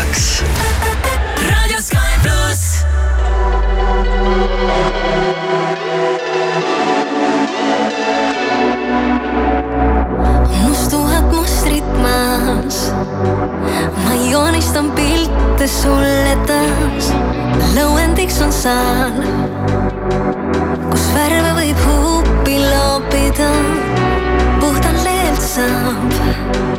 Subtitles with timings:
[0.00, 0.42] kaks.
[1.36, 2.84] Radio Sky pluss.
[10.62, 12.92] mustuvad mustrid maas.
[14.04, 17.12] ma joonistan pilte sulle taas.
[17.76, 19.20] lõuendiks on saan,
[20.90, 23.52] kus värve võib huupi loopida.
[24.60, 26.70] puhtalt leelt saab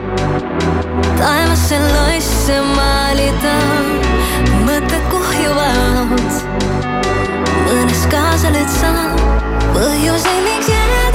[1.22, 2.81] taevasse loissema.
[8.52, 9.16] лица
[9.74, 11.11] Will you take me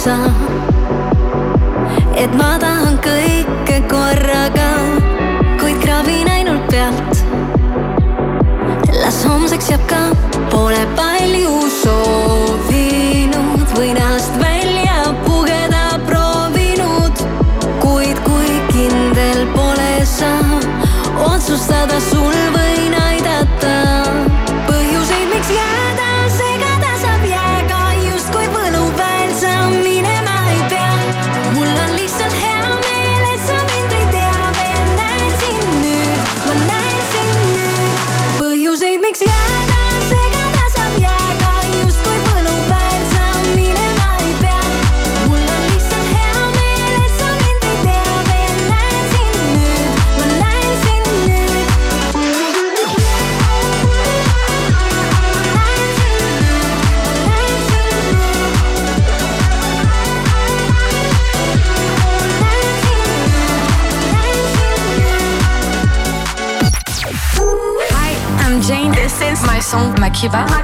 [0.00, 0.16] sa,
[2.16, 4.70] et ma tahan kõike korraga,
[5.60, 7.20] kuid kraavin ainult pealt.
[9.02, 10.02] las homseks jääb ka
[10.48, 12.29] poole palju soovi.
[70.20, 70.59] Kiba.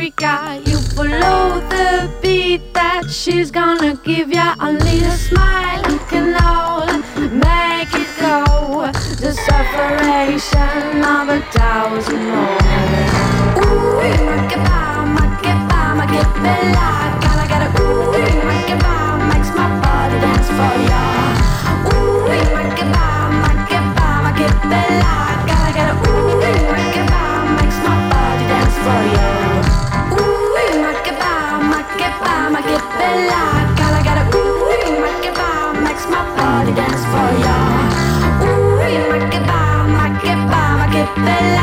[0.00, 0.56] every guy.
[0.64, 4.54] You follow the beat that she's gonna give ya.
[4.58, 6.86] Only a smile you can all
[7.28, 8.90] make it go.
[9.20, 12.60] The separation of a thousand more.
[13.60, 17.09] Ooh, make it by, make it by, make it
[41.24, 41.59] de la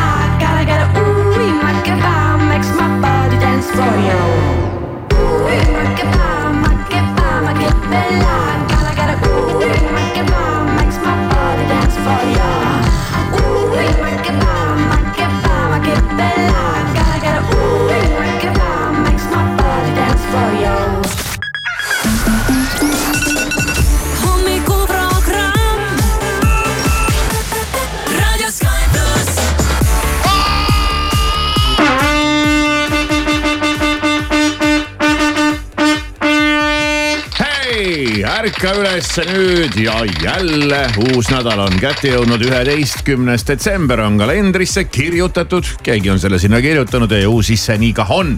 [38.57, 45.67] ärka üles nüüd ja jälle uus nädal on kätte jõudnud, üheteistkümnes detsember on kalendrisse kirjutatud,
[45.85, 48.31] keegi on selle sinna kirjutanud ja ju siis see nii ka on.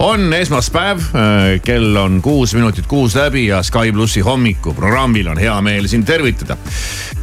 [0.00, 1.02] on esmaspäev,
[1.66, 6.56] kell on kuus minutit kuus läbi ja Sky plussi hommikuprogrammil on hea meel sind tervitada.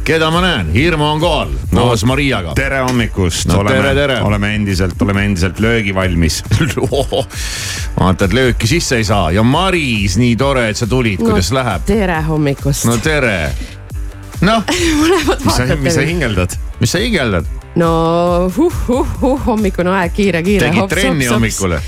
[0.04, 2.54] keda ma näen, Hirmu on kohal koos Mariaga.
[2.54, 6.42] tere hommikust No oleme, oleme endiselt, oleme endiselt löögivalmis.
[7.98, 11.84] vaata, et lööki sisse ei saa ja Maris, nii tore, et sa tulid, kuidas läheb?
[11.88, 13.52] tere hommikust no tere.
[14.46, 14.64] noh,
[15.44, 16.56] mis sa, mis sa hingeldad?
[16.80, 17.48] mis sa higeldad?
[17.78, 17.90] no
[18.56, 20.68] huh, huh, huh, hommikune aeg, kiire, kiire.
[20.68, 21.78] tegid trenni hommikul?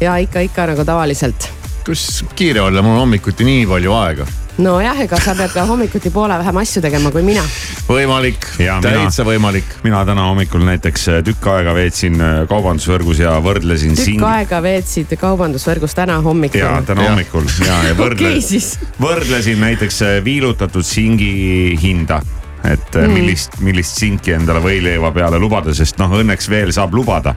[0.00, 1.50] ja ikka, ikka nagu tavaliselt.
[1.86, 4.26] kus kiire olla, mul on hommikuti nii palju aega.
[4.58, 7.42] nojah, ega sa pead ka hommikuti poole vähem asju tegema kui mina.
[7.88, 9.64] võimalik, Ja mina- täitsa võimalik.
[9.84, 14.62] mina täna hommikul näiteks äh, tükk aega veetsin äh, kaubandusvõrgus ja võrdlesin tükk Sing- aega
[14.62, 16.60] veetsid kaubandusvõrgus täna hommikul.
[16.60, 17.10] ja täna Jah.
[17.12, 18.78] hommikul ja, ja võrdle- siis.
[19.00, 22.20] võrdlesin näiteks äh, viilutatud singi hinda
[22.64, 23.12] et mm.
[23.12, 27.34] millist, millist sinki endale võileiva peale lubada, sest noh, õnneks veel saab lubada.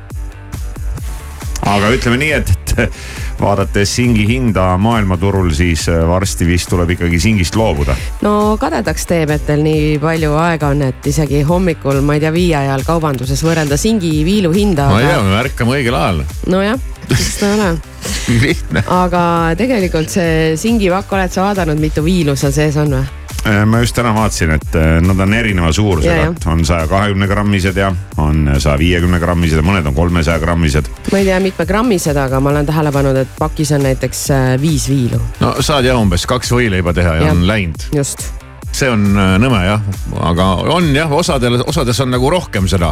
[1.70, 2.50] aga ütleme nii, et,
[2.80, 2.94] et
[3.42, 7.96] vaadates singi hinda maailmaturul, siis äh, varsti vist tuleb ikkagi singist loobuda.
[8.26, 12.34] no kadedaks teeb, et teil nii palju aega on, et isegi hommikul, ma ei tea,
[12.36, 14.90] viie ajal kaubanduses võrrelda singi viilu hinda.
[14.92, 16.26] ma ei tea, me ärkame õigel ajal.
[16.50, 17.72] nojah, siis ta ei ole
[18.48, 18.84] lihtne.
[19.00, 19.24] aga
[19.60, 23.19] tegelikult see singipakk, oled sa vaadanud, mitu viilu seal sees on või?
[23.46, 27.28] Äh, ma just täna vaatasin, et äh, nad on erineva suurusega ja., on saja kahekümne
[27.28, 30.90] grammised ja on saja viiekümne grammised ja mõned on kolmesaja grammised.
[31.12, 34.50] ma ei tea, mitme grammised, aga ma olen tähele pannud, et pakis on näiteks äh,
[34.62, 37.38] viis viilu, no saad jah umbes kaks võileiba teha ja, ja.
[37.38, 37.88] On läinud.
[37.96, 38.28] just.
[38.76, 39.88] see on nõme jah,
[40.20, 42.92] aga on jah, osadel, osades on nagu rohkem seda.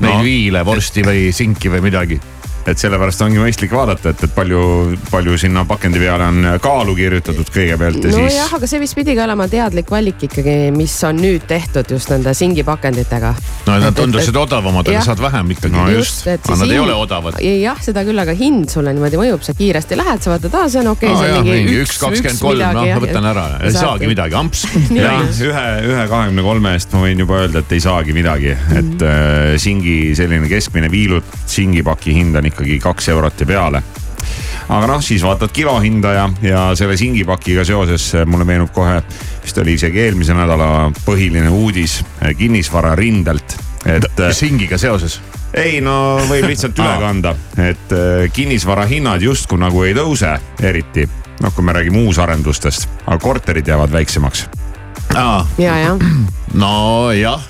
[0.00, 0.24] Neid no.
[0.24, 2.18] viile, vorsti või sinki või midagi.
[2.66, 4.60] Et sellepärast ongi mõistlik vaadata, et, et palju,
[5.10, 9.22] palju sinna pakendi peale on kaalu kirjutatud kõigepealt ja nojah siis, aga see vist pidigi
[9.22, 13.34] olema teadlik valik ikkagi, mis on nüüd tehtud just nende singipakenditega.
[13.68, 15.92] no nad tundusid odavamad, aga saad vähem ikkagi No no,.
[15.98, 16.26] just.
[16.26, 17.38] aga nad ei ole odavad.
[17.42, 20.82] jah, seda küll, aga hind sulle niimoodi mõjub, sa kiiresti lähed, sa vaatad, aa, see
[20.82, 23.74] on okei okay,, see jah, on mingi üks kakskümmend kolm, noh ma võtan ära, ei
[23.76, 24.10] saagi.
[24.10, 24.64] midagi, amps.
[24.96, 29.06] ja ühe, ühe kahekümne kolme eest ma võin juba öelda, et ei saagi midagi, et
[29.06, 33.82] äh, singi selline keskmine viilut singipaki hind on ikkagi kaks eurot ja peale
[34.68, 38.98] aga noh, siis vaatad kilohinda ja, ja selle singipakiga seoses mulle meenub kohe,
[39.44, 45.20] vist oli isegi eelmise nädala põhiline uudis äh, kinnisvararindelt, et äh, singiga seoses.
[45.54, 51.08] ei no võib lihtsalt üle kanda, et äh, kinnisvara hinnad justkui nagu ei tõuse eriti.
[51.42, 54.48] noh, kui me räägime uusarendustest, aga korterid jäävad väiksemaks.
[55.14, 56.08] aa, ja, jah,
[56.54, 57.42] nojah,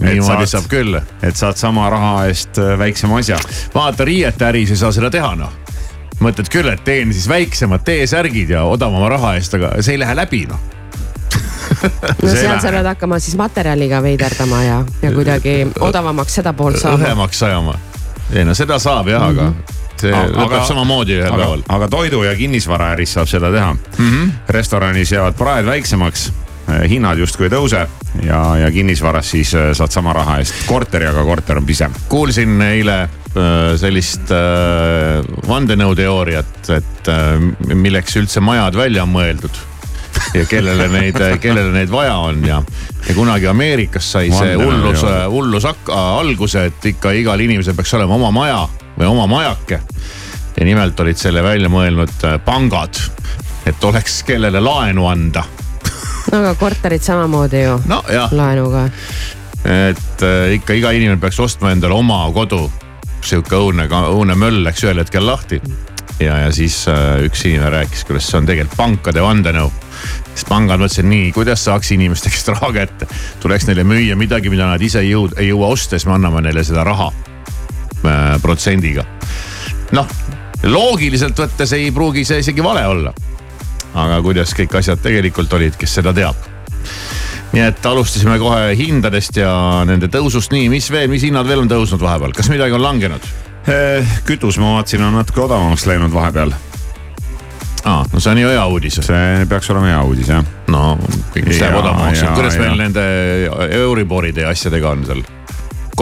[0.00, 1.00] niimoodi saab küll.
[1.22, 3.38] et saad sama raha eest äh, väiksema asja.
[3.74, 5.52] vaata riiete äris ei saa seda teha noh.
[6.20, 10.16] mõtled küll, et teen siis väiksemad T-särgid ja odavama raha eest, aga see ei lähe
[10.16, 10.60] läbi noh.
[12.22, 17.04] no seal sa pead hakkama siis materjaliga veiderdama ja, ja kuidagi odavamaks seda poolt saama.
[17.04, 17.78] õhemaks ajama.
[18.32, 19.52] ei no seda saab jah, aga
[20.02, 23.82] see lõpeb samamoodi ühel aga päeval., aga toidu ja kinnisvaraäris saab seda teha mm.
[23.98, 24.30] -hmm.
[24.56, 26.30] restoranis jäävad praed väiksemaks,
[26.88, 27.82] hinnad justkui ei tõuse
[28.22, 31.94] ja, ja kinnisvaras siis äh, saad sama raha eest korteri, aga korter on pisem.
[32.08, 33.10] kuulsin eile äh,
[33.80, 34.32] sellist
[35.48, 37.12] vandenõuteooriat, et
[37.74, 39.62] milleks üldse majad välja on mõeldud
[40.38, 42.60] ja kellele neid, kellele neid vaja on ja,
[43.08, 48.30] ja kunagi Ameerikas sai see hullus hullus alguse, et ikka igal inimesel peaks olema oma
[48.34, 48.62] maja
[48.98, 49.80] või oma majake.
[50.56, 53.00] ja nimelt olid selle välja mõelnud pangad,
[53.66, 55.44] et oleks kellele laenu anda.
[56.30, 58.86] No aga korterid samamoodi ju, nojah, laenuga.
[59.64, 62.68] et äh, ikka iga inimene peaks ostma endale oma kodu.
[63.22, 65.60] sihuke õudne, õudne möll läks ühel hetkel lahti.
[66.20, 69.72] ja, ja siis äh, üks inimene rääkis, kuidas see on tegelikult pankade vandenõu.
[70.34, 73.10] siis pangad mõtlesid nii, kuidas saaks inimeste käest raha kätte.
[73.40, 76.44] tuleks neile müüa midagi, mida nad ise ei jõu-, ei jõua osta, siis me anname
[76.46, 79.06] neile seda raha äh, protsendiga.
[79.92, 80.08] noh,
[80.62, 83.14] loogiliselt võttes ei pruugi see isegi vale olla.
[83.94, 86.50] Aga kuidas kõik asjad tegelikult olid, kes seda teab
[87.52, 89.52] nii et alustasime kohe hindadest ja
[89.88, 93.26] nende tõusust, nii, mis veel, mis hinnad veel on tõusnud vahepeal, kas midagi on langenud?
[93.68, 96.54] Eh, kütus, ma vaatasin, on natuke odavamaks läinud vahepeal.
[97.84, 98.98] aa, no see on ju hea uudis.
[99.04, 100.44] see peaks olema hea uudis jah.
[100.72, 100.96] no
[101.34, 103.06] kõik, mis läheb odavamaks, kuidas meil nende
[103.82, 105.24] Euriboride ja asjadega on seal?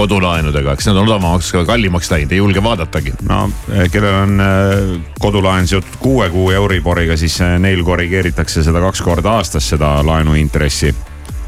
[0.01, 3.15] Kodulaenudega, kas need on odavamaks ka kallimaks läinud, ei julge vaadatagi.
[3.29, 3.43] no
[3.73, 9.05] eh, kellel on eh, kodulaen seotud kuue kuu Euriboriga, siis eh, neil korrigeeritakse seda kaks
[9.05, 10.95] korda aastas, seda laenuintressi.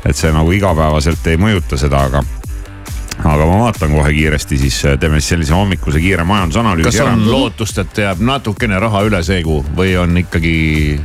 [0.05, 2.25] et see nagu igapäevaselt ei mõjuta seda, aga,
[3.19, 7.17] aga ma vaatan kohe kiiresti, siis eh, teeme siis sellise hommikuse kiire majandusanalüüsi kas ära.
[7.17, 10.55] on lootust, et jääb natukene raha üle see kuu või on ikkagi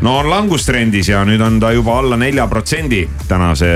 [0.01, 3.73] no on langustrendis ja nüüd on ta juba alla nelja protsendi tänase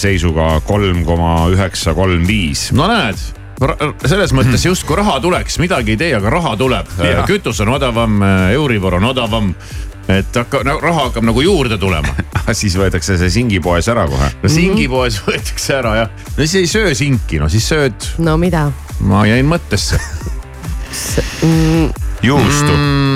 [0.00, 2.70] seisuga kolm koma üheksa, kolm viis.
[2.76, 3.20] no näed
[4.08, 6.88] selles mõttes justkui raha tuleks, midagi ei tee, aga raha tuleb.
[7.28, 8.18] Kütus on odavam,
[8.50, 9.52] Euribor on odavam.
[10.10, 12.14] Et hakka, no, raha hakkab nagu juurde tulema.
[12.58, 14.32] siis võetakse see singipoes ära kohe.
[14.42, 16.12] no singipoes võetakse ära jah.
[16.36, 18.68] no siis ei söö sinki, no siis sööd, no mida
[19.06, 20.00] ma jäin mõttesse
[22.22, 23.11] juustu mm,.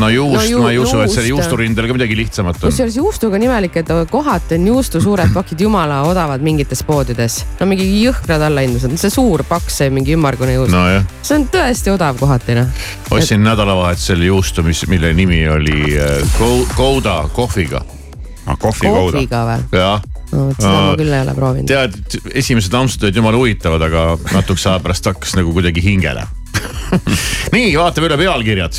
[0.00, 1.44] No juust No no, ju- ma ei usu, et selle juust.
[1.44, 2.70] juusturindel ka midagi lihtsamat on.
[2.70, 7.40] kusjuures juustuga on imelik, et kohati on juustu suured pakid jumala odavad mingites poodides.
[7.60, 10.84] no mingi jõhkrad allahindlused, see suur paks, see mingi ümmargune juust no..
[11.22, 12.70] see on tõesti odav kohati noh.
[13.10, 17.84] ostsin nädalavahetusel juustu, mis, mille nimi oli äh, Go- Gouda kohviga.
[18.46, 19.60] ah, kohviga või?
[19.76, 21.66] jah no vot seda Aa, ma küll ei ole proovinud.
[21.70, 24.04] tead, esimesed ampsud olid jumala huvitavad, aga
[24.34, 26.22] natukese aja pärast hakkas nagu kuidagi hingele.
[27.56, 28.78] nii, vaatame üle pealkirjad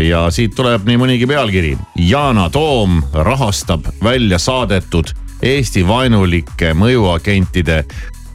[0.00, 1.74] ja siit tuleb nii mõnigi pealkiri.
[2.08, 7.82] Yana Toom rahastab välja saadetud Eesti vaenulike mõjuagentide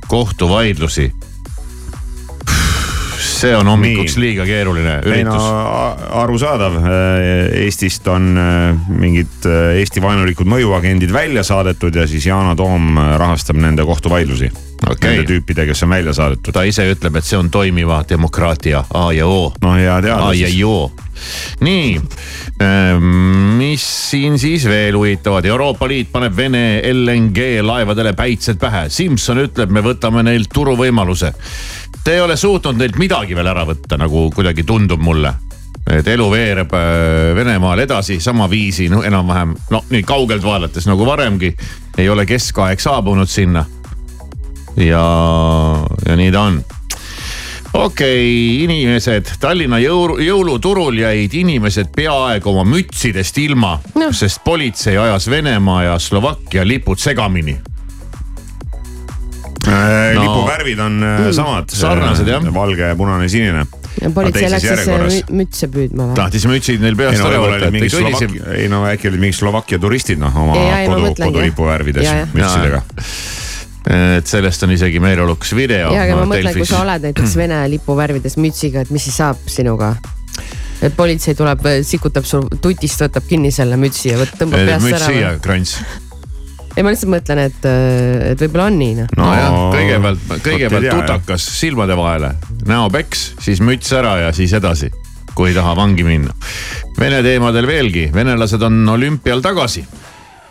[0.08, 1.12] kohtuvaidlusi.
[3.38, 4.22] see on hommikuks Nii.
[4.24, 5.44] liiga keeruline no üritus.
[5.44, 6.74] a- arusaadav,
[7.54, 8.34] Eestist on
[8.90, 9.46] mingid
[9.78, 14.50] Eesti vaenulikud mõjuagendid välja saadetud ja siis Yana Toom rahastab nende kohtuvaidlusi
[14.90, 15.18] Okei.
[15.18, 16.54] nende tüüpide, kes on välja saadetud.
[16.54, 20.38] ta ise ütleb, et see on toimiva demokraatia A ja O no hea teada ai,
[20.38, 20.92] siis ai, joo.
[21.66, 22.02] nii,
[23.58, 29.74] mis siin siis veel huvitavad, Euroopa Liit paneb Vene LNG laevadele päitsed pähe, Simson ütleb,
[29.74, 31.34] me võtame neilt turuvõimaluse.
[32.04, 35.34] Te ei ole suutnud neilt midagi veel ära võtta, nagu kuidagi tundub mulle
[35.88, 41.06] et elu veereb äh, Venemaal edasi sama viisi, no enam-vähem, no nii kaugelt vaadates nagu
[41.06, 41.54] varemgi.
[41.98, 43.66] ei ole keskaeg saabunud sinna.
[44.78, 45.06] ja,
[46.06, 46.60] ja nii ta on
[47.74, 54.12] okei okay,, inimesed, Tallinna jõulu, jõuluturul jäid inimesed peaaegu oma mütsidest ilma no.
[54.16, 57.58] Sest politsei ajas Venemaa ja Slovakkia lipud segamini.
[59.68, 60.14] äh,.
[60.16, 60.22] No.
[60.22, 61.70] lipuvärvid on äh, samad.
[61.70, 62.54] sarnased, jah.
[62.54, 63.66] valge, punane, sinine.
[64.02, 66.16] ja politsei läks siis mü- mütse püüdma või?
[66.16, 70.40] tahtis mütsid neil ei peast ära võtta, ei no äkki olid mingid Slovakkia turistid noh
[70.46, 72.24] oma ma kodu, kodulipuvärvides jah.
[72.24, 72.32] Ja, ja.
[72.34, 73.47] mütsidega.
[73.88, 75.94] Et sellest on isegi meeleolukas video.
[75.96, 79.20] ja, aga ma mõtlen, kui sa oled näiteks Vene lipu värvides mütsiga, et mis siis
[79.22, 79.96] saab sinuga?
[80.84, 85.00] et politsei tuleb, sikutab sul tutist, võtab kinni selle mütsi ja võt- tõmbab peast müts
[85.00, 85.78] ära siia või?, krants.
[86.76, 87.68] ei, ma lihtsalt mõtlen, et,
[88.34, 89.16] et võib-olla on nii noh.
[89.18, 92.36] nojah No,, kõigepealt, kõigepealt tutakas silmade vahele,
[92.70, 94.92] näopeks, siis müts ära ja siis edasi,
[95.34, 96.36] kui ei taha vangi minna.
[97.00, 99.84] Vene teemadel veelgi, venelased on olümpial tagasi.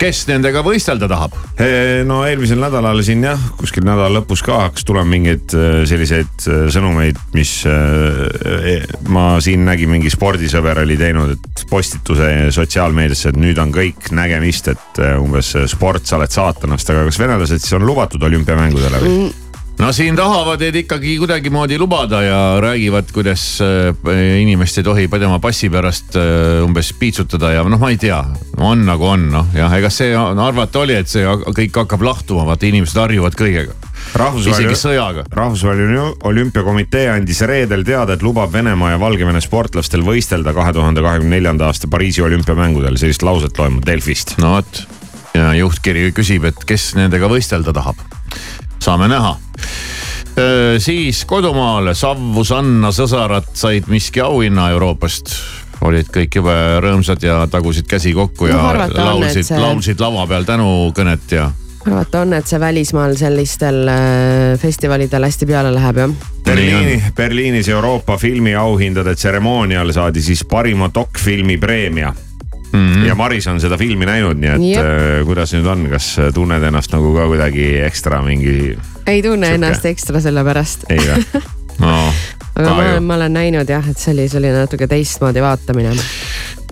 [0.00, 1.36] Kes nendega võistelda tahab?
[1.60, 6.46] Eh, no eelmisel nädalal siin jah, kuskil nädala lõpus ka hakkas tulema mingeid äh, selliseid
[6.50, 13.40] äh, sõnumeid, mis äh, ma siin nägin, mingi spordisõber oli teinud et postituse sotsiaalmeediasse, et
[13.40, 17.88] nüüd on kõik nägemist, et umbes sport, sa oled saatanast, aga kas venelased siis on
[17.88, 19.18] lubatud olümpiamängudele või?
[19.78, 25.38] No siin tahavad neid ikkagi kuidagimoodi lubada ja räägivad, kuidas äh, inimest ei tohi tema
[25.38, 28.22] passi pärast äh, umbes piitsutada ja noh, ma ei tea,
[28.56, 32.46] on nagu on noh, jah, ega see on, arvata oli, et see kõik hakkab lahtuma,
[32.48, 33.76] vaata inimesed harjuvad kõigega,
[34.16, 35.26] rahvusvaheline, sõjaga.
[35.36, 41.36] rahvusvaheline olümpiakomitee andis reedel teada, et lubab Venemaa ja Valgevene sportlastel võistelda kahe tuhande kahekümne
[41.36, 44.38] neljanda aasta Pariisi olümpiamängudel, sellist lauset loen ma Delfist.
[44.40, 44.86] no vot
[45.36, 48.00] ja juhtkiri küsib, et kes nendega võistelda tahab.
[48.86, 49.36] Saame näha.
[50.78, 55.32] siis kodumaal Savvu, Sanna, Sõsarat said miski auhinna Euroopast
[55.86, 60.46] olid kõik jube rõõmsad ja tagusid käsi kokku ja No laulsid see-, laulsid lava peal
[60.48, 61.50] tänukõnet ja
[61.86, 63.90] arvata on, et see välismaal sellistel
[64.58, 66.14] festivalidel hästi peale läheb jah.
[66.46, 72.12] Berliini, Berliinis Euroopa filmiauhindade tseremoonial saadi siis parima dokfilmi preemia
[72.72, 72.94] mm.
[72.94, 73.06] -hmm.
[73.06, 74.84] ja Maris on seda filmi näinud, nii et Jep.
[74.84, 79.54] äh, kuidas nüüd on, kas tunned ennast nagu ka kuidagi ekstra mingi, ei tunne Sihuke-
[79.54, 80.88] ennast ekstra selle pärast.
[80.90, 81.42] ei või?
[81.84, 81.94] no,.
[82.54, 85.94] aga ma olen, ma olen näinud jah, et see oli selline natuke teistmoodi vaatamine.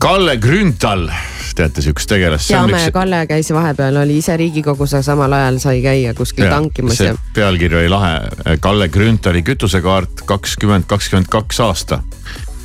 [0.01, 1.09] Kalle Grünthal
[1.55, 2.51] teate sihukest tegelast.
[2.51, 6.99] Jaame ja Kalle käis vahepeal, oli ise riigikogus, aga samal ajal sai käia kuskil tankimas
[6.99, 12.03] see ja pealkiri oli lahe, Kalle Grünthali kütusekaart kakskümmend, kakskümmend kaks aasta.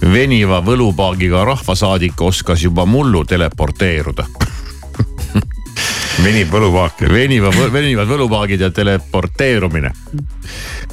[0.01, 4.25] Veniva võlupaagiga rahvasaadik oskas juba mullu teleporteeruda
[6.24, 7.04] venib võlupaak.
[7.12, 9.92] veniva, venivad võlupaagid ja teleporteerumine.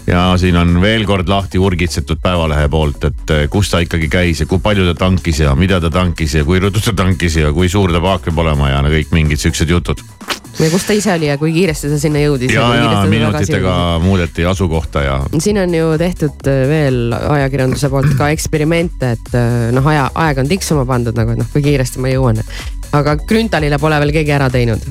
[0.06, 4.40] ja siin on veel kord lahti urgitsetud Päevalehe poolt, et eh, kus ta ikkagi käis
[4.40, 7.52] ja kui palju ta tankis ja mida ta tankis ja kui ruttu ta tankis ja
[7.52, 10.02] kui suur ta paak peab olema ja no kõik mingid siuksed jutud.
[10.61, 12.54] ja kus ta ise oli ja kui kiiresti ta sinna jõudis.
[12.54, 18.30] ja, ja minutitega muudeti asukohta ja siin on ju tehtud äh, veel ajakirjanduse poolt ka
[18.35, 22.14] eksperimente, et äh, noh, aja, aeg on tiksuma pandud nagu, et noh, kui kiiresti ma
[22.14, 22.45] jõuan.
[22.93, 24.85] Aga Grünthalile pole veel keegi ära teinud.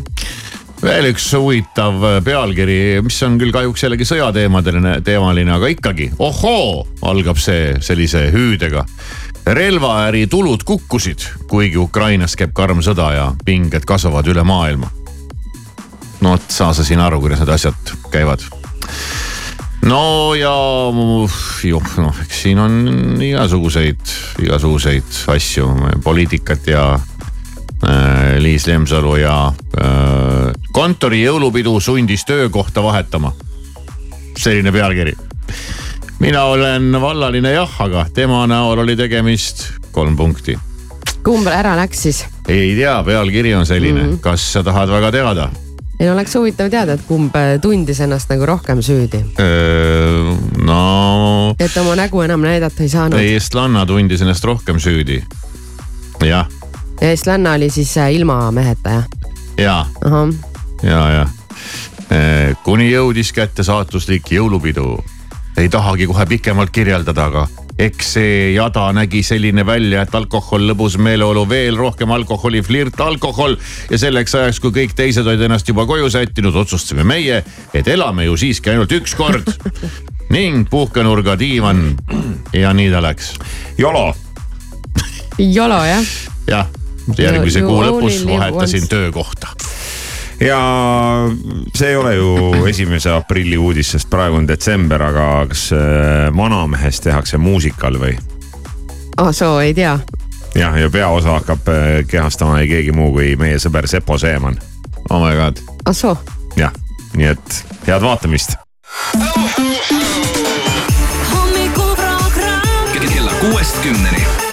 [0.85, 6.85] veel üks huvitav äh, pealkiri, mis on küll kahjuks jällegi sõjateemadeline, teemaline, aga ikkagi, ohoo,
[7.01, 8.85] algab see sellise hüüdega.
[9.45, 14.91] relvaäri tulud kukkusid, kuigi Ukrainas käib karm sõda ja pinged kasvavad üle maailma.
[16.21, 18.43] no vot, saa sa siin aru, kuidas need asjad käivad
[19.85, 20.53] no ja
[21.63, 22.77] juh, noh, eks siin on
[23.21, 24.01] igasuguseid,
[24.43, 25.69] igasuguseid asju,
[26.03, 26.85] poliitikat ja
[28.39, 33.31] Liis Lemsalu ja äh, kontori jõulupidu sundis töökohta vahetama.
[34.37, 35.13] selline pealkiri.
[36.19, 40.57] mina olen vallaline jah, aga tema näol oli tegemist kolm punkti.
[41.23, 42.25] kumb ära läks siis?
[42.47, 44.19] ei tea, pealkiri on selline mm, -hmm.
[44.19, 45.49] kas sa tahad väga teada?
[45.99, 49.23] ei oleks huvitav teada, et kumb äh, tundis ennast nagu rohkem süüdi,
[50.65, 53.19] no et oma nägu enam näidata ei saanud.
[53.19, 55.23] eestlanna tundis ennast rohkem süüdi.
[56.25, 56.47] jah,
[57.01, 59.05] ja Estlanna oli siis äh, ilma meheta jah?
[59.57, 59.85] ja
[60.83, 61.27] ja, ja
[62.63, 65.03] kuni jõudis kätte saatuslik jõulupidu.
[65.57, 67.47] ei tahagi kohe pikemalt kirjeldada, aga
[67.79, 73.57] eks see jada nägi selline välja, et alkohol, lõbus meeleolu, veel rohkem alkoholi, flirt, alkohol.
[73.91, 77.41] Ja selleks ajaks, kui kõik teised olid ennast juba koju sättinud, otsustasime meie,
[77.73, 79.51] et elame ju siiski ainult üks kord.
[80.35, 81.91] Ning puhkenurga diivan.
[82.55, 83.33] Ja nii ta läks.
[83.77, 84.13] Jolo,
[85.37, 86.11] Jolo jah,
[86.47, 86.67] jah,
[87.17, 89.47] järgmise kuu lõpus vahetasin töökohta.
[90.39, 90.59] ja
[91.75, 95.79] see ei ole ju esimese aprilli uudis, sest praegu on detsember, aga kas äh,
[96.37, 98.17] Vanamehest tehakse muusikal või?
[99.17, 99.99] oh soo ei tea.
[100.55, 104.59] jah, ja peaosa hakkab äh, kehastama ei keegi muu kui meie sõber Sepo Seeman.
[105.09, 105.61] oh my god.
[105.85, 106.17] ah soo,
[106.57, 106.73] jah,
[107.15, 108.57] nii et head vaatamist.
[111.33, 112.31] hommikuprogramm
[113.15, 114.44] kella kuuest kümneni.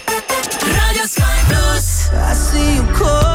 [2.23, 2.31] Raadio Sky pluss.
[2.31, 3.32] I see you calling.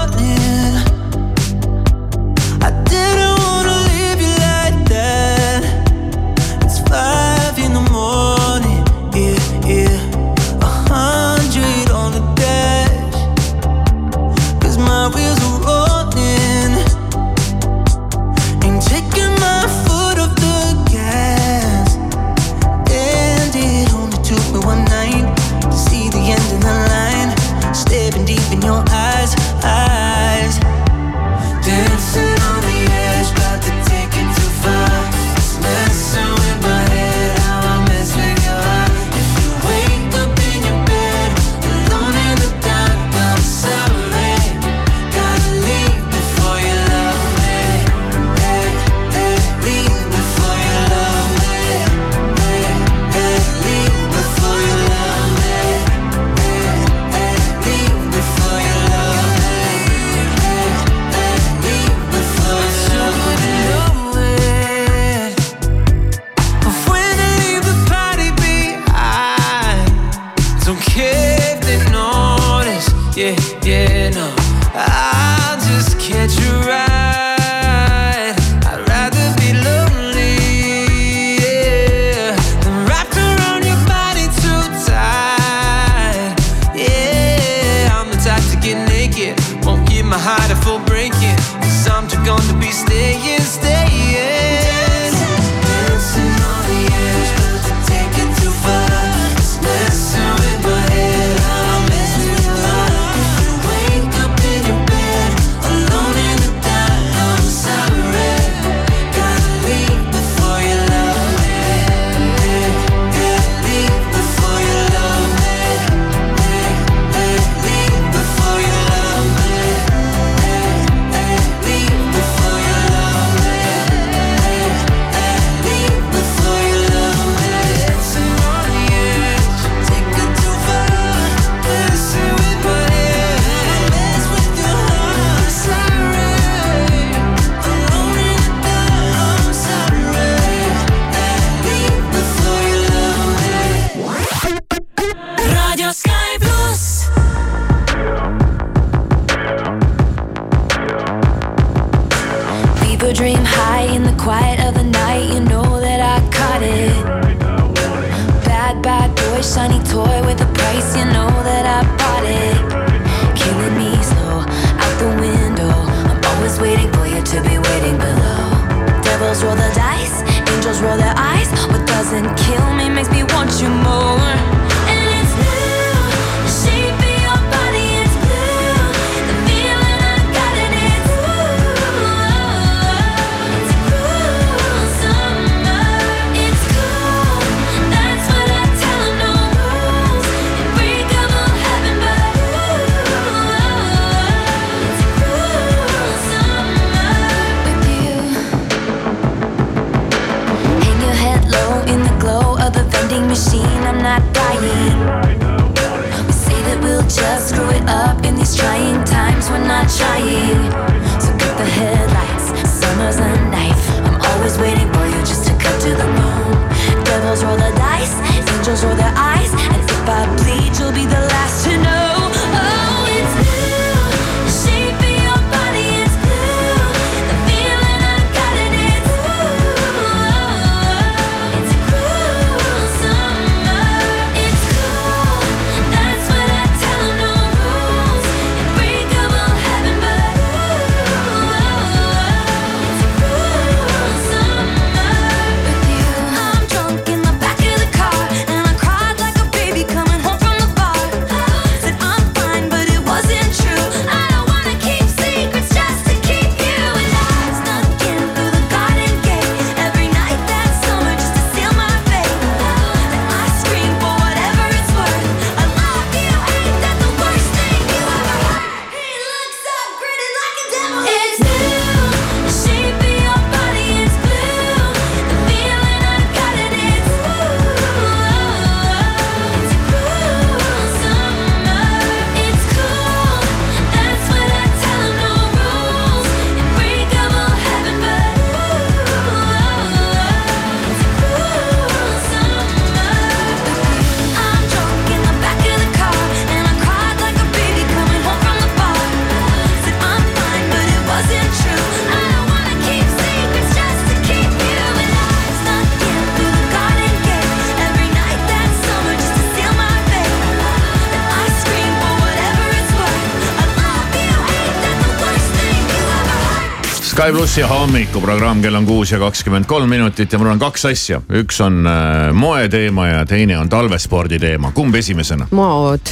[317.28, 321.18] Sky plussi hommikuprogramm, kell on kuus ja kakskümmend kolm minutit ja mul on kaks asja.
[321.28, 324.72] üks on äh, moeteema ja teine on talvespordi teema.
[324.72, 325.50] kumb esimesena?
[325.52, 326.08] mood.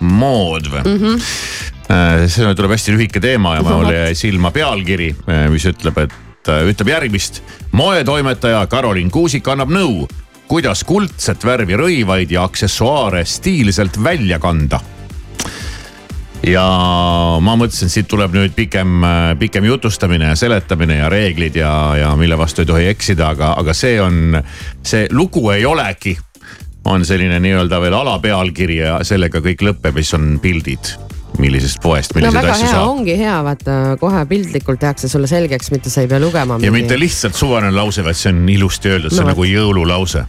[0.00, 0.96] mood või mm?
[1.04, 1.28] -hmm.
[2.32, 5.10] sellele tuleb hästi lühike teema ja mul jäi silma pealkiri,
[5.52, 7.42] mis ütleb, et äh, ütleb järgmist.
[7.72, 10.08] moetoimetaja Karoliin Kuusik annab nõu,
[10.48, 14.80] kuidas kuldset värvi rõivaid ja aksessuaare stiilselt välja kanda
[16.46, 16.64] ja
[17.42, 19.02] ma mõtlesin, siit tuleb nüüd pikem,
[19.40, 23.74] pikem jutustamine ja seletamine ja reeglid ja, ja mille vastu ei tohi eksida, aga, aga
[23.76, 24.38] see on,
[24.86, 26.16] see lugu ei olegi.
[26.88, 30.94] on selline nii-öelda veel alapealkiri ja sellega kõik lõpeb ja siis on pildid,
[31.42, 32.88] millisest poest, no milliseid väga asju hea, saab.
[32.88, 36.56] ongi hea, vaata kohe piltlikult tehakse sulle selgeks, mitte sa ei pea lugema.
[36.62, 39.36] ja mitte lihtsalt suvaline lause, vaid see on ilusti öeldud, see No on vot.
[39.36, 40.24] nagu jõululause.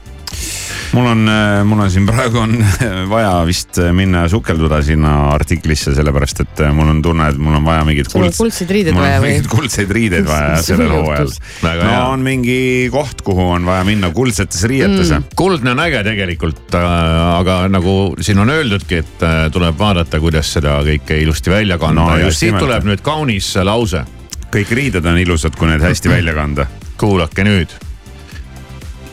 [0.94, 1.32] Mul on,
[1.70, 2.56] mul on siin praegu on
[3.14, 7.86] vaja vist minna sukelduda sinna artiklisse, sellepärast et mul on tunne, et mul on vaja
[7.88, 9.34] mingit Sul on kuldseid riideid mul on vaja või?
[9.34, 11.34] mingeid kuldseid riideid vaja sellel hooajal.
[11.64, 12.04] No hea.
[12.14, 12.60] on mingi
[12.94, 15.30] koht, kuhu on vaja minna kuldsetes riietes mm..
[15.40, 20.80] kuldne on äge tegelikult, aga nagu siin on öeldudki, et äh, tuleb vaadata, kuidas seda
[20.86, 22.66] kõike ilusti välja kanda No ja just siit nimelt.
[22.66, 24.06] tuleb nüüd kaunis lause.
[24.50, 26.68] kõik riided on ilusad, kui need hästi välja kanda.
[26.98, 27.78] kuulake nüüd.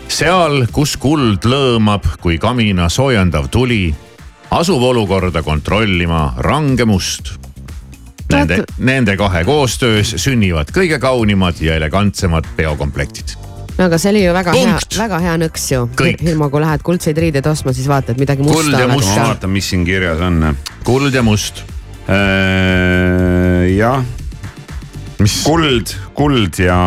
[0.09, 3.91] seal, kus kuld lõõmab, kui kamina soojendav tuli,
[4.55, 7.35] asub olukorda kontrollima range must.
[8.27, 13.37] Nende, nende kahe koostöös sünnivad kõige kaunimad ja elegantsemad peokomplektid.
[13.79, 14.89] no aga see oli ju väga Punkt.
[14.91, 15.89] hea, väga hea nõks ju
[16.27, 19.15] ilma kui lähed kuldseid riideid ostma, siis vaatad midagi musta Kuld ja must.
[19.15, 20.57] ma vaatan, mis siin kirjas on.
[20.85, 21.63] kuld ja must.
[23.79, 24.03] jah,
[25.21, 26.79] mis, kuld, kuld ja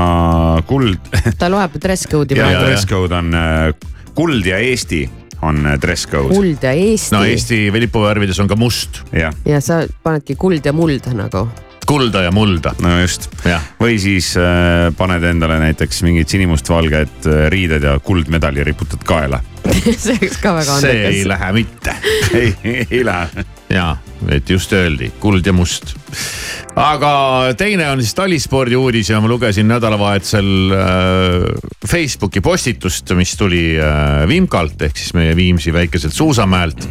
[0.70, 2.65] kuld ta loeb dress code'i praegu.
[2.68, 3.72] dress code on äh,
[4.18, 5.06] kuld ja Eesti
[5.42, 6.36] on äh, dress code.
[6.36, 11.10] kuld ja Eesti no Eesti lipuvärvides on ka must, ja sa panedki kuld ja muld
[11.15, 11.48] nagu.
[11.89, 13.32] kulda ja mulda, no just.
[13.80, 19.42] või siis äh, paned endale näiteks mingid sinimustvalged äh, riided ja kuldmedali riputad kaela.
[19.98, 21.26] see oleks ka väga see ei andekas.
[21.34, 21.96] lähe mitte
[22.42, 23.46] ei, ei lähe.
[23.74, 23.96] ja
[24.28, 25.94] et just öeldi kuld ja must.
[26.80, 27.12] aga
[27.58, 34.28] teine on siis talispordi uudis ja ma lugesin nädalavahetusel äh, Facebooki postitust, mis tuli äh,
[34.30, 36.88] Vimkalt ehk siis meie Viimsi väikeselt suusamäelt.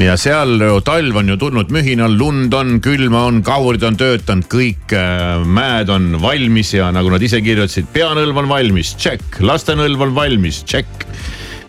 [0.00, 4.92] Ja seal talv on ju tulnud mühinal, lund on, külma on, kahurid on töötanud, kõik
[4.96, 10.16] äh, mäed on valmis ja nagu nad ise kirjutasid, peanõlv on valmis, tšekk, lastenõlv on
[10.16, 11.08] valmis, tšekk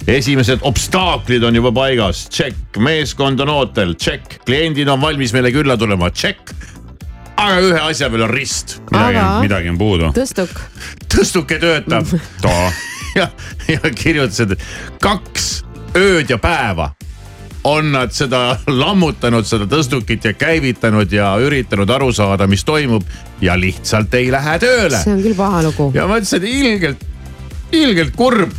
[0.08, 5.78] esimesed obstaaklid on juba paigas, tšekk, meeskond on ootel, tšekk, kliendid on valmis meile külla
[5.78, 6.54] tulema, tšekk.
[7.38, 8.78] aga ühe asja peal on rist.
[8.92, 10.12] midagi Aga-, midagi on puudu.
[10.16, 10.62] tõstuk,
[11.12, 12.08] tõstuke töötab
[13.20, 13.30] ja,
[13.68, 14.56] ja kirjutasid,
[15.04, 15.52] kaks
[15.98, 16.94] ööd ja päeva
[17.68, 23.04] on nad seda lammutanud, seda tõstukit ja käivitanud ja üritanud aru saada, mis toimub
[23.44, 25.02] ja lihtsalt ei lähe tööle.
[25.04, 25.90] see on küll paha lugu.
[25.96, 27.04] ja ma ütlesin, et ilgelt,
[27.76, 28.56] ilgelt kurb.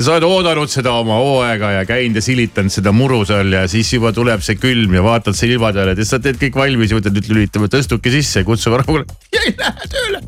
[0.00, 3.92] Sa oled oodanud seda oma hooaega ja käinud ja silitanud seda muru seal ja siis
[3.92, 7.32] juba tuleb see külm ja vaatad silmadele, et sa teed kõik valmis ja mõtled, nüüd
[7.34, 10.22] lülitame tõstuki sisse, kutsuge rahule ja ei lähe tööle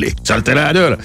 [0.00, 0.98] lihtsalt ei lähe tööle.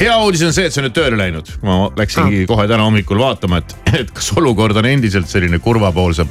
[0.00, 1.54] hea uudis on see, et on nüüd tööle läinud.
[1.62, 6.30] ma läksingi kohe täna hommikul vaatama, et, et kas olukord on endiselt selline kurvapoolsem.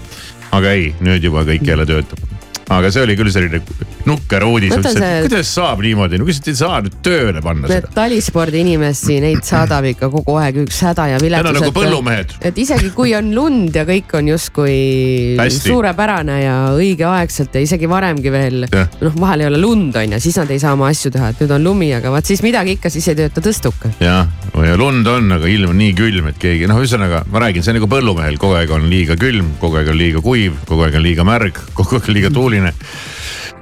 [0.53, 2.32] aga ei, nüüd juba kõik jälle töötab.
[2.69, 3.59] Aga see oli küll selline
[4.07, 7.67] nukker uudis üldse, see- et kuidas saab niimoodi, no kuidas ei saa nüüd tööle panna
[7.71, 7.89] seda.
[7.95, 11.47] talispordi inimesi, neid saadab ikka kogu aeg üks häda ja viletsus.
[11.47, 12.33] Need on nagu põllumehed.
[12.41, 18.31] et isegi kui on lund ja kõik on justkui suurepärane ja õigeaegselt ja isegi varemgi
[18.33, 21.31] veel noh, vahel ei ole lund on ju, siis nad ei saa oma asju teha,
[21.33, 23.87] et nüüd on lumi, aga vaat siis midagi ikka, siis ei tööta tõstuk.
[24.03, 24.27] jah,
[24.67, 27.73] ja lund on, aga ilm on nii külm, et keegi noh, ühesõnaga ma räägin, see
[27.73, 30.99] on nagu põllumehel, kogu aeg on liiga külm, kogu aeg on liiga kuiv, kogu aeg
[30.99, 32.52] on liiga märg, kogu aeg on liiga tuuline.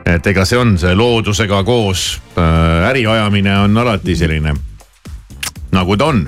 [0.06, 4.56] Et ega see on see loodusega koos äh, äri ajamine on alati selline
[5.72, 6.28] nagu ta on.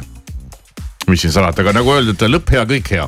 [1.07, 3.07] mis siin salata, aga nagu öeldud, lõpp hea, kõik hea.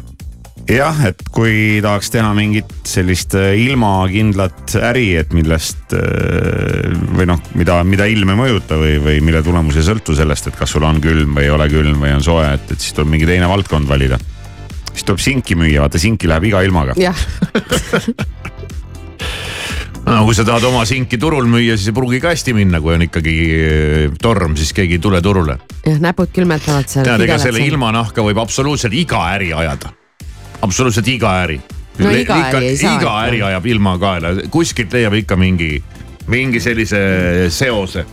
[0.68, 7.42] jah, et kui tahaks teha mingit sellist äh, ilmakindlat äri, et millest äh, või noh,
[7.56, 10.88] mida, mida ilm ei mõjuta või, või mille tulemus ei sõltu sellest, et kas sul
[10.88, 13.50] on külm või ei ole külm või on soe, et, et siis tuleb mingi teine
[13.52, 14.20] valdkond valida.
[14.92, 16.98] siis tuleb sinki müüa, vaata sinki läheb iga ilmaga.
[17.00, 17.26] jah,
[20.06, 22.96] no kui sa tahad oma sinki turul müüa, siis ei pruugi ka hästi minna, kui
[22.96, 25.58] on ikkagi äh, torm, siis keegi ei tule turule.
[25.86, 27.08] jah näpud külmetavad seal.
[27.08, 29.94] tead, ega selle ilmanahka võib absoluutselt iga äri ajada.
[30.62, 31.60] absoluutselt iga äri.
[31.96, 35.80] No iga äri ei saa iga äri ajab ilma kaela, kuskilt leiab ikka mingi,
[36.28, 37.00] mingi sellise
[37.54, 38.06] seose,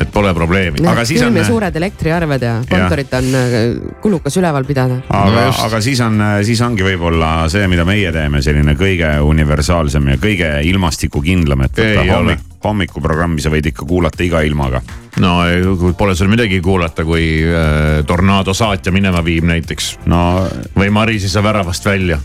[0.00, 0.82] et pole probleemi.
[0.86, 3.56] Aga siis on- ja suured elektriarved ja kontorit on äh,
[4.02, 5.00] kulukas üleval pidada.
[5.08, 10.16] aga aga siis on, siis ongi võib-olla see, mida meie teeme, selline kõige universaalsem ja
[10.22, 14.82] kõige ilmastikukindlam, et võtta hommik, hommikuprogrammi sa võid ikka kuulata iga ilmaga.
[15.18, 15.38] no
[15.78, 21.42] kui pole sul midagi kuulata, kui äh, tornaado saatja minema viib näiteks no või Maris-Isa
[21.42, 22.18] väravast välja.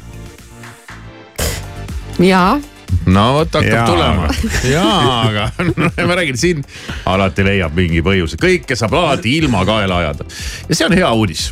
[2.19, 2.59] ja
[3.05, 4.29] no vot hakkab Jaa, tulema.
[4.67, 5.49] jaa, aga
[6.09, 6.63] ma räägin siin
[7.09, 10.29] alati leiab mingi põhjuse, kõike saab alati ilma kaela ajada
[10.69, 11.51] ja see on hea uudis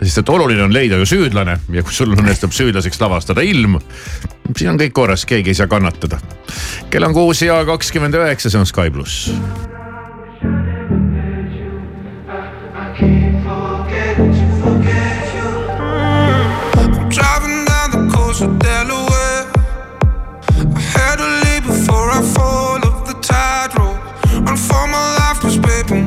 [0.00, 3.78] sest et oluline on leida ju süüdlane ja kui sul õnnestub süüdlaseks lavastada ilm,
[4.54, 6.20] siis on kõik korras, keegi ei saa kannatada.
[6.90, 9.30] kell on kuus ja kakskümmend üheksa, see on Sky pluss.
[17.10, 18.58] Driving down the coast of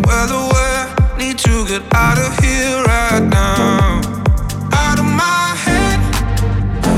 [0.05, 0.85] well aware.
[1.17, 4.01] Need to get out of here right now.
[4.73, 5.99] Out of my head.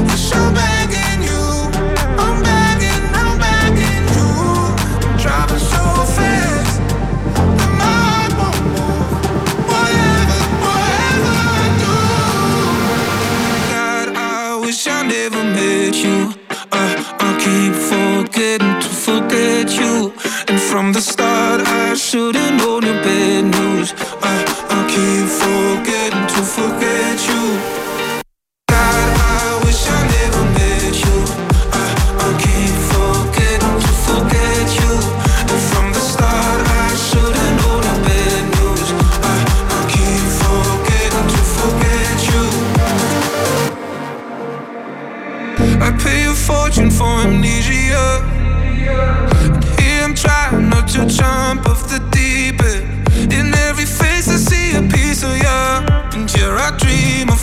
[0.07, 1.43] Yes, I'm begging you.
[2.23, 4.29] I'm begging, I'm begging you.
[5.21, 5.83] Driving so
[6.15, 6.81] fast.
[7.79, 9.09] my heart won't move.
[9.71, 11.95] Whatever, whatever I do.
[13.73, 16.33] God, I wish I never met you.
[16.71, 16.95] Uh,
[17.27, 20.13] I keep forgetting to forget you.
[20.47, 22.84] And from the start, I should've known
[23.41, 23.93] news.
[24.21, 27.34] Uh, I keep forgetting to forget you.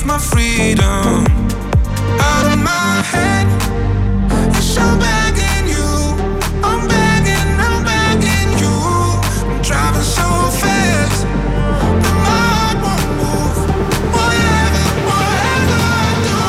[0.06, 1.26] my freedom.
[2.20, 3.46] Out of my head,
[4.54, 5.90] Wish I'm begging you.
[6.64, 8.74] I'm begging, I'm begging you.
[9.50, 10.28] I'm driving so
[10.62, 13.58] fast that my heart won't move.
[14.16, 16.40] Whatever, whatever I do.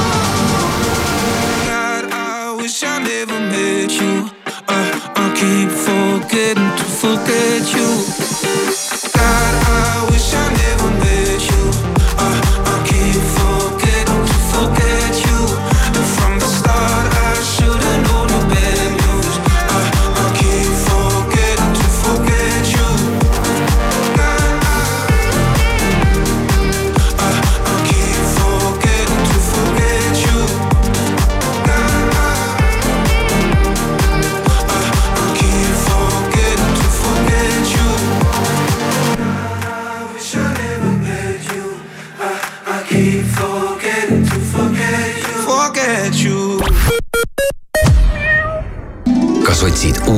[1.67, 4.29] God, I wish I never met you.
[4.67, 4.91] Uh,
[5.23, 8.12] I keep forgetting to forget you.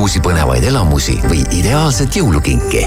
[0.06, 2.82] Uusi põnevaid elamusi või ideaalset jõulukinki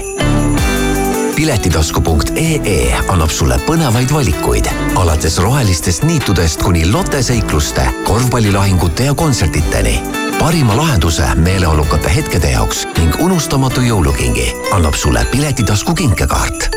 [1.36, 10.00] piletitasku.ee annab sulle põnevaid valikuid alates rohelistest niitudest kuni loteseikluste, korvpallilahingute ja kontsertideni.
[10.38, 16.70] parima lahenduse meeleolukate hetkede jaoks ning unustamatu jõulukingi annab sulle Piletitasku kinkekaart.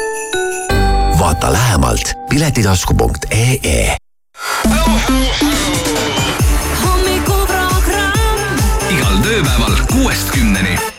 [1.20, 3.96] vaata lähemalt piletitasku.ee
[10.14, 10.93] kuuest kümneni.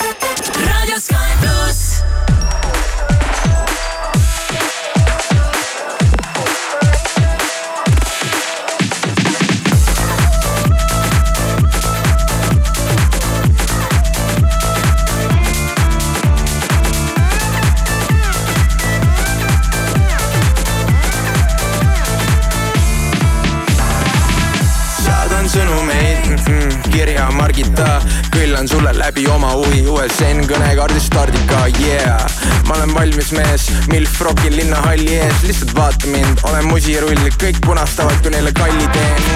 [28.55, 32.23] Küllan sulle läbi oma huvi USN kõnekaardi stardika, yeah.
[32.69, 38.15] ma olen valmis mees, milf rokil linnahalli ees, lihtsalt vaata mind, olen musirull, kõik punastavad,
[38.23, 39.27] kui neile kalli teen.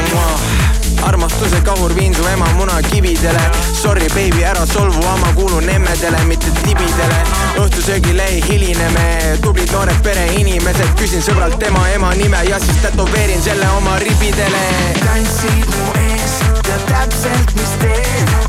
[1.03, 3.43] armastuse kahur viin su ema munakividele
[3.75, 7.19] Sorry baby, ära solvu, ma kuulun emmedele, mitte tibidele.
[7.59, 9.07] Õhtusöögile ei hiline me,
[9.43, 14.63] tublid noored pereinimesed, küsin sõbralt tema ema nime ja siis tätoveerin selle oma ribidele.
[15.03, 18.48] Tantsid mu ees, tead täpselt, mis teen,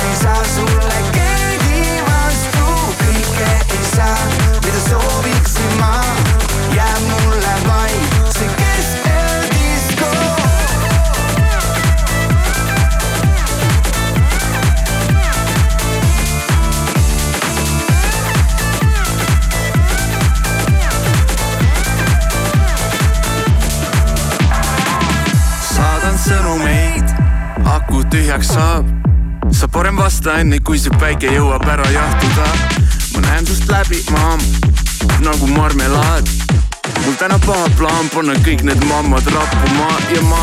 [0.00, 2.64] ei saa sulle keegi vastu,
[3.02, 4.16] kõike ei saa,
[4.64, 6.01] mida sooviksin ma,
[30.22, 32.46] parem vasta enne, kui see päike jõuab ära jahtuda.
[33.14, 34.40] ma näen sust läbi, maam,
[35.20, 36.28] nagu marmelaad.
[37.04, 40.42] mul täna paha plaan panna kõik need mammad rappuma ja ma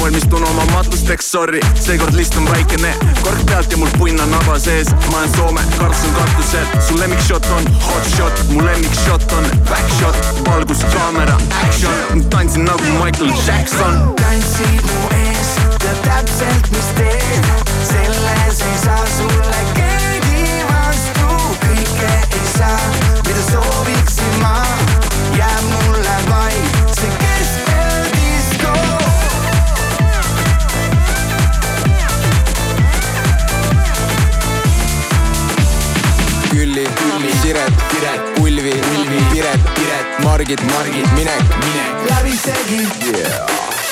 [0.00, 4.58] valmistun oma matusteks, sorry, seekord list on väikene, kork pealt ja mul punn on naba
[4.58, 9.90] sees, ma olen Soome, Karlsson katusel, su lemmikshot on hot shot, mu lemmikshot on back
[9.98, 10.16] shot,
[10.48, 14.14] valgus, kaamera, action, tantsin nagu Michael Jackson.
[14.16, 15.29] tantsid mu ees,
[15.90, 17.44] tead täpselt, mis teen,
[17.82, 21.30] selles ei saa sulle keegi vastu,
[21.64, 22.90] kõike ei saa,
[23.26, 24.54] mida sooviksin ma,
[25.38, 28.74] jääb mulle vaid see keskeldisko.
[36.50, 43.59] Külli, Külli, Siret, Piret, Ulvi, Ulvi, Piret, Piret, Margit, Margit, Minek, Minek, läbisegi yeah..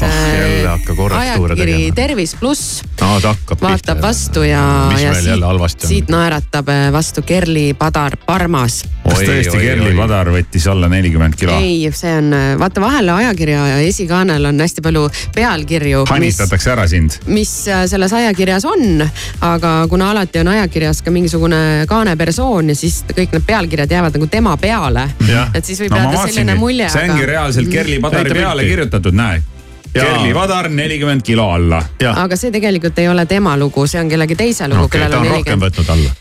[0.00, 1.92] selleks Oh, korrektuure ajakiri.
[1.94, 3.16] Tervis pluss no
[3.60, 4.62] vaatab vastu ja,
[4.98, 5.68] ja on?
[5.78, 8.82] siit naeratab äh, vastu Kerli Padar Parmas.
[9.04, 11.56] kas tõesti Kerli Padar võttis alla nelikümmend kilo?
[11.60, 17.18] ei, see on, vaata vahel ajakirja esikaanel on hästi palju pealkirju, mis, hanitatakse ära sind.
[17.30, 19.02] mis äh, selles ajakirjas on,
[19.46, 24.30] aga kuna alati on ajakirjas ka mingisugune kaanepersoon ja siis kõik need pealkirjad jäävad nagu
[24.30, 25.08] tema peale.
[25.54, 26.88] et siis võib no jääda selline mulje.
[26.92, 29.55] see ongi reaalselt Kerli Padari Näita peale kirjutatud, näe.
[30.02, 31.82] Kerli Padar nelikümmend kilo alla.
[32.14, 35.18] aga see tegelikult ei ole tema lugu, see on kellegi teise lugu, okei, kellel ta
[35.20, 35.76] on on rohkem nelikümmend.
[35.76, 36.14] võtnud alla.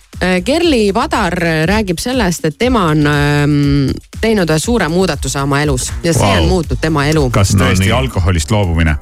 [0.45, 1.33] Kerli Padar
[1.67, 3.89] räägib sellest, et tema on ähm,
[4.21, 6.37] teinud ühe suure muudatuse oma elus ja see Vau.
[6.43, 7.25] on muutnud tema elu.
[7.35, 7.91] kas No tõesti nii.
[7.91, 8.95] alkoholist loobumine?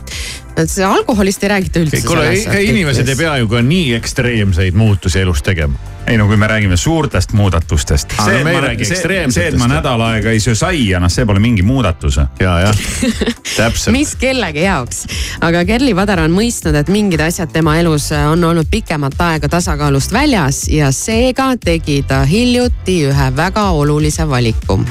[0.58, 2.01] Et see alkoholist ei räägita üldse.
[2.06, 2.30] kuule,
[2.62, 5.80] inimesed ei pea ju ka nii ekstreemseid muutusi elus tegema.
[6.08, 8.12] ei no kui me räägime suurtest muudatustest.
[8.26, 8.97] See, et ma räägi see,
[9.32, 12.20] see, et ma nädal aega ei söö saia, noh, see pole mingi muudatus.
[12.39, 12.82] ja, jah,
[13.58, 13.93] täpselt.
[13.95, 15.06] mis kellegi jaoks,
[15.41, 20.14] aga Kerli Padar on mõistnud, et mingid asjad tema elus on olnud pikemat aega tasakaalust
[20.14, 24.84] väljas ja seega tegi ta hiljuti ühe väga olulise valiku.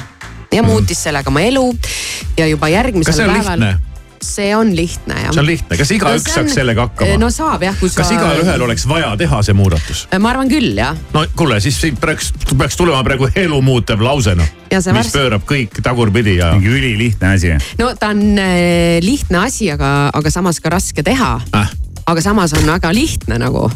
[0.53, 1.71] ja muutis sellega oma elu
[2.37, 3.92] ja juba järgmisel päeval lihtne?
[4.27, 5.33] See on lihtne jah.
[5.35, 7.19] see on lihtne, kas igaüks on- saaks sellega hakkama?
[7.21, 8.03] no saab jah, kui sa.
[8.03, 10.07] kas igalühel oleks vaja teha see muudatus?
[10.21, 14.89] ma arvan küll jah, no kuule, siis peaks, peaks tulema praegu elumuutev lause noh, mis
[14.89, 16.53] varsti- pöörab kõik tagurpidi ja.
[16.57, 17.55] mingi ülilihtne asi.
[17.79, 21.73] no ta on äh, lihtne asi, aga, aga samas ka raske teha äh,.
[22.07, 23.69] aga samas on väga lihtne nagu,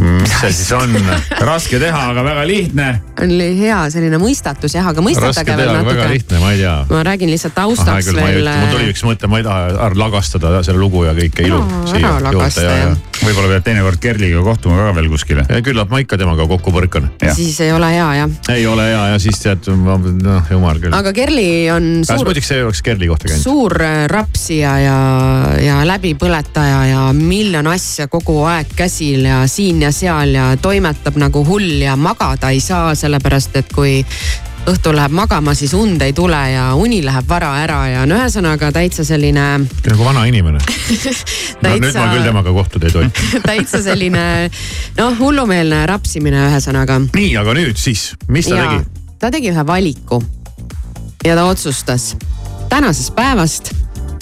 [0.00, 0.94] mis see siis on?
[1.50, 2.88] raske teha, aga väga lihtne.
[3.26, 6.14] Oli hea selline mõistatus jah, aga mõistatage veel aga väga natuke.
[6.14, 6.74] lihtne, ma ei tea.
[6.90, 8.50] ma räägin lihtsalt ah, taustaks küll, ma ei veel.
[8.62, 11.86] mul tuli üks mõte, ma ei taha ära lagastada selle lugu ja kõike ilu Aa,
[11.90, 15.44] siia juurde ja, ja võib-olla pead teinekord Kerliga kohtuma ka veel kuskile.
[15.48, 17.10] ja küllap ma ikka temaga kokku põrkan.
[17.36, 20.94] siis ei ole hea jah, ei ole hea ja siis tead, noh jumal küll.
[20.96, 23.42] aga Kerli on kas suur, muidugi see oleks Kerli kohta käinud?
[23.44, 24.98] suur äh, rapsija ja,
[25.60, 31.44] ja läbipõletaja ja miljon asja kogu aeg käsil ja siin ja seal ja toimetab nagu
[31.46, 34.00] hull ja magada ei saa, sellepärast et kui
[34.70, 38.70] õhtul läheb magama, siis und ei tule ja uni läheb vara ära ja no ühesõnaga
[38.74, 39.46] täitsa selline,
[39.86, 40.60] nagu vana inimene.
[41.62, 43.10] no nüüd täitsa ma küll temaga kohtuda ei tohi.
[43.50, 44.24] täitsa selline
[45.00, 47.00] noh, hullumeelne rapsimine ühesõnaga.
[47.16, 48.84] nii, aga nüüd siis, mis ta tegi?
[49.20, 50.20] ta tegi ühe valiku
[51.26, 52.14] ja ta otsustas
[52.70, 53.74] tänasest päevast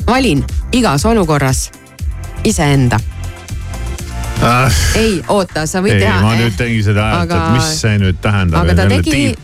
[0.06, 1.68] valin igas olukorras
[2.46, 3.00] iseenda.
[4.94, 6.20] ei, oota, sa võid ei, teha.
[6.22, 9.34] ma nüüd tegin seda häält, aga- et mis see nüüd tähendab, aga ta tegi-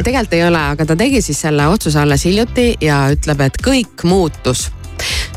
[0.00, 4.04] tegelikult ei ole, aga ta tegi siis selle otsuse alles hiljuti ja ütleb, et kõik
[4.04, 4.70] muutus.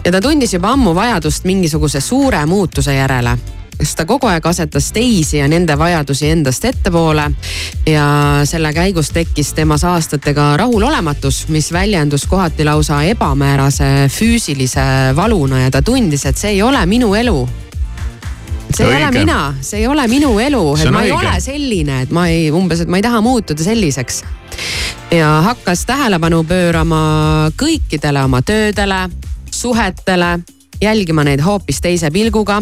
[0.05, 3.38] ja ta tundis juba ammu vajadust mingisuguse suure muutuse järele
[3.82, 7.24] sest ta kogu aeg asetas teisi ja nende vajadusi endast ettepoole
[7.89, 8.05] ja
[8.45, 15.82] selle käigus tekkis temas aastatega rahulolematus, mis väljendus kohati lausa ebamäärase füüsilise valuna ja ta
[15.82, 17.49] tundis, et see ei ole minu elu
[18.76, 19.07] see ei Õige.
[19.07, 21.30] ole mina, see ei ole minu elu, et on ma ei õige.
[21.30, 24.24] ole selline, et ma ei, umbes, et ma ei taha muutuda selliseks.
[25.11, 27.01] ja hakkas tähelepanu pöörama
[27.57, 29.09] kõikidele oma töödele,
[29.51, 30.39] suhetele,
[30.82, 32.61] jälgima neid hoopis teise pilguga.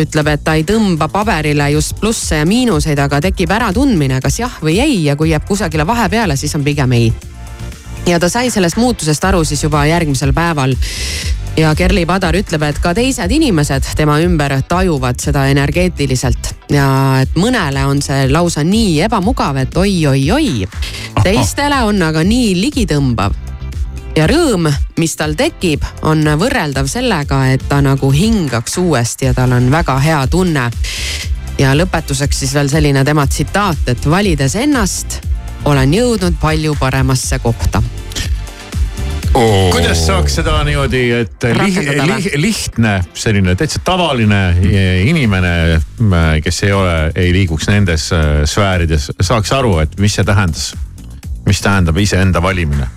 [0.00, 4.54] ütleb, et ta ei tõmba paberile just plusse ja miinuseid, aga tekib äratundmine, kas jah
[4.62, 7.12] või ei ja kui jääb kusagile vahepeale, siis on pigem ei
[8.06, 10.74] ja ta sai sellest muutusest aru siis juba järgmisel päeval.
[11.56, 16.86] Ja Kerli Padar ütleb, et ka teised inimesed tema ümber tajuvad seda energeetiliselt ja
[17.22, 20.66] et mõnele on see lausa nii ebamugav, et oi-oi-oi.
[21.22, 23.36] teistele on aga nii ligitõmbav
[24.16, 29.52] ja rõõm, mis tal tekib, on võrreldav sellega, et ta nagu hingaks uuesti ja tal
[29.56, 30.70] on väga hea tunne.
[31.58, 35.20] ja lõpetuseks siis veel selline tema tsitaat, et valides ennast,
[35.64, 37.82] olen jõudnud palju paremasse kohta.
[39.32, 42.22] Kuidas saaks seda niimoodi, et li, Rakendada või?
[42.24, 44.40] li, lihtne selline täitsa tavaline
[45.06, 45.52] inimene,
[46.44, 50.72] kes ei ole, ei liiguks nendes äh, sfäärides, saaks aru, et mis see tähendas,
[51.46, 52.90] mis tähendab iseenda valimine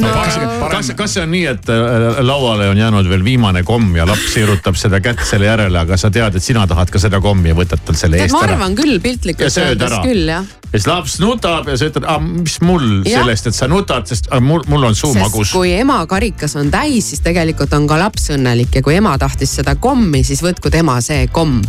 [0.00, 0.36] No- kas,
[0.70, 4.30] kas, kas see on nii, et äh, lauale on jäänud veel viimane komm ja laps
[4.34, 7.56] sirutab seda kätt selle järele, aga sa tead, et sina tahad ka seda kommi ja
[7.58, 8.54] võtad tal selle eest ma ära.
[8.56, 10.00] arvan küll Ja piltlikult öeldes ära.
[10.06, 10.46] küll jah.
[10.70, 12.06] ja siis laps nutab ja sa ütled,
[12.38, 13.20] mis mul Jah.
[13.20, 15.52] sellest, et sa nutad, sest ah, mul, mul on suu sest magus.
[15.56, 19.56] kui ema karikas on täis, siis tegelikult on ka laps õnnelik ja kui ema tahtis
[19.60, 21.60] seda kommi, siis võtku tema see komm.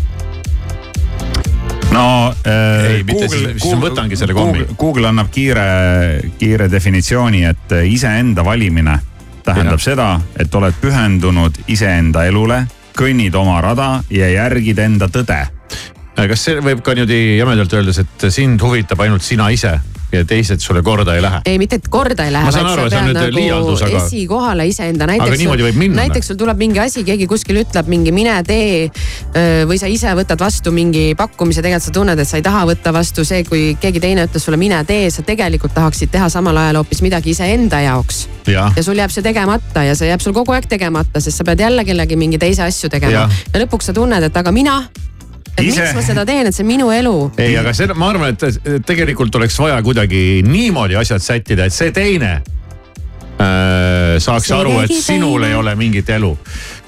[1.91, 4.59] No äh, Ei, mitte siis- siis ma võtangi selle kommi.
[4.59, 5.65] Google, Google annab kiire,
[6.39, 8.99] kiire definitsiooni, et äh, iseenda valimine
[9.43, 9.83] tähendab Jah.
[9.83, 12.63] seda, et oled pühendunud iseenda elule,
[12.97, 15.39] kõnnid oma rada ja järgid enda tõde.
[16.15, 19.79] kas see võib ka niimoodi jämedalt öeldes, et sind huvitab ainult sina ise
[20.11, 21.41] ja teised sulle korda ei lähe?
[21.45, 24.01] ei, mitte et korda ei lähe, Ma saan aru, see on nüüd nagu liialdus, aga-
[24.05, 25.07] esikohale iseenda.
[25.07, 28.89] Minna, näiteks sul tuleb mingi asi, keegi kuskil ütleb mingi mine tee
[29.67, 32.93] või sa ise võtad vastu mingi pakkumise, tegelikult sa tunned, et sa ei taha võtta
[32.93, 36.81] vastu see, kui keegi teine ütles sulle mine tee, sa tegelikult tahaksid teha samal ajal
[36.81, 40.55] hoopis midagi iseenda jaoks jah, ja sul jääb see tegemata ja see jääb sul kogu
[40.55, 43.39] aeg tegemata, sest sa pead jälle kellegi mingi teise asju tegema Jah.
[43.53, 44.81] ja lõpuks sa tunned, et aga mina,
[45.61, 47.15] et Ise- miks ma seda teen, et see on minu elu.
[47.37, 51.91] ei, aga seda ma arvan, et tegelikult oleks vaja kuidagi niimoodi asjad sättida, et see
[51.95, 52.41] teine
[53.41, 55.49] äh, saaks See aru, et keegi sinul teine.
[55.53, 56.31] ei ole mingit elu.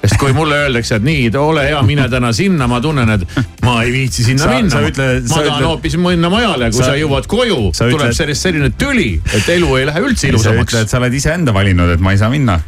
[0.03, 3.21] sest kui mulle öeldakse, et nii, ole hea, mine täna sinna, ma tunnen, et
[3.63, 4.81] ma ei viitsi sinna Sa- minna sa.
[4.83, 8.41] ma sa tahan hoopis minna majale, kui Sa- sa, jõuad koju, sa tuleb ütled- sellest
[8.49, 11.93] selline tüli, et elu ei lähe üldse sa ilusamaks ütled, et sa oled iseenda valinud,
[11.95, 12.59] et ma ei saa minna.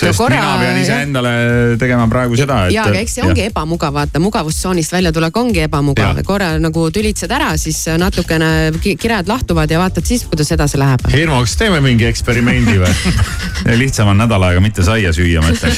[0.00, 1.32] Sest korra- mina pean iseendale
[1.80, 2.74] tegema praegu seda, et.
[2.74, 7.52] ja, aga eks see ongi ebamugav, vaata mugavustsoonist väljatulek ongi ebamugav, korra nagu tülitsed ära,
[7.60, 8.50] siis natukene
[8.82, 11.06] ki- kired lahtuvad ja vaatad siis, kuidas edasi läheb.
[11.14, 12.94] Hirmu, kas teeme mingi eksperimendi või?
[13.82, 15.74] lihtsam on nädal aega mitte saia süüa, ma ütlen.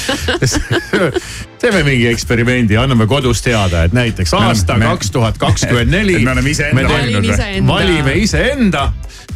[1.62, 6.18] teeme mingi eksperimendi, anname kodus teada, et näiteks aasta kaks tuhat kakskümmend neli.
[6.26, 7.66] Me oleme iseenda valinud või?
[7.66, 8.88] valime iseenda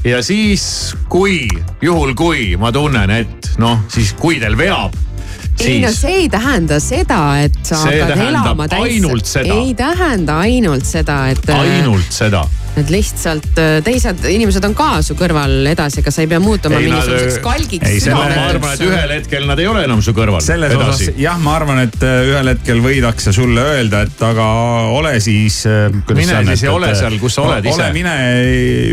[0.05, 1.45] ja siis, kui,
[1.83, 4.97] juhul kui ma tunnen, et noh, siis kui teil veab,
[5.61, 9.55] ei no siis see ei tähenda seda, et sa See hakkad elama ainult seda.
[9.55, 11.51] ei tähenda ainult seda, et.
[11.53, 12.47] ainult seda.
[12.79, 16.79] Et lihtsalt äh, teised inimesed on ka su kõrval edasi, ega sa ei pea muutuma
[16.79, 20.03] Ei, nad- mingisuguseks kalgiks ei, selle- ma arvan, et ühel hetkel nad ei ole enam
[20.05, 20.41] su kõrval.
[20.45, 21.15] selles osas edasi.
[21.23, 24.47] jah, ma arvan, et äh, ühel hetkel võidakse sulle öelda, et aga
[24.95, 25.61] ole siis.
[26.15, 27.83] Mine siis ja ole seal, kus sa oled ise.
[27.83, 28.15] ole mine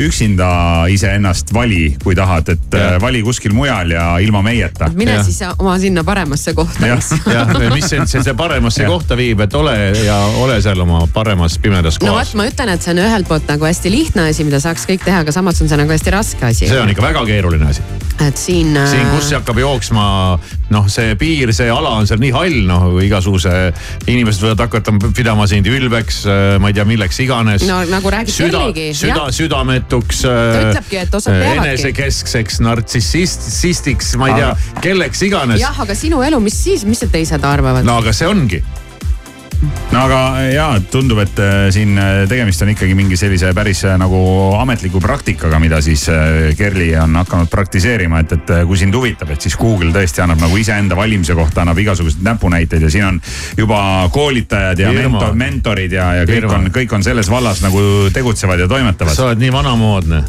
[0.08, 0.50] üksinda
[0.92, 2.90] iseennast vali, kui tahad, et ja.
[3.02, 4.90] vali kuskil mujal ja ilma meieta.
[4.96, 5.26] mine Jah.
[5.26, 7.04] siis oma sinna paremasse kohta, Jah.
[7.34, 8.92] jah, mis sind see, see paremasse Jah.
[8.92, 9.76] kohta viib, et ole
[10.06, 13.28] ja ole seal oma paremas pimedas no kohas vot, ma ütlen, et see on ühelt
[13.30, 16.14] poolt nagu hästi lihtne asi, mida saaks kõik teha, aga samas on see nagu hästi
[16.14, 16.68] raske asi.
[16.70, 17.84] see on ikka väga keeruline asi.
[18.24, 18.72] et siin.
[18.90, 20.06] siin, kus see hakkab jooksma,
[20.74, 23.54] noh, see piir, see ala on seal nii hall, noh igasuguse,
[24.08, 26.24] inimesed võivad hakata pidama sind ülbeks,
[26.62, 27.68] ma ei tea, milleks iganes.
[27.70, 30.24] no nagu räägib süda, Kelligi, süda, südametuks.
[30.26, 31.68] Ta ütlebki, et osad teevadki.
[31.68, 34.52] enesekeskseks, nartsissist, ma ei tea,
[34.82, 35.62] kelleks iganes.
[35.62, 37.86] jah, aga sinu elu, mis siis, mis need teised arvavad?
[37.88, 38.64] no aga see ongi,
[39.92, 40.20] no aga
[40.52, 44.20] ja tundub, et äh, siin äh, tegemist on ikkagi mingi sellise päris nagu
[44.60, 46.06] ametliku praktikaga, mida siis
[46.58, 50.58] Kerli on hakanud praktiseerima, et, et kui sind huvitab, et siis Google tõesti annab nagu
[50.58, 53.22] iseenda valimise kohta annab igasuguseid näpunäiteid ja siin on
[53.58, 53.80] juba
[54.14, 55.18] koolitajad ja Irma.
[55.18, 56.60] mentor, mentorid ja, ja kõik Irma.
[56.60, 57.82] on, kõik on selles vallas nagu
[58.14, 59.16] tegutsevad ja toimetavad.
[59.16, 60.24] sa oled nii vanamoodne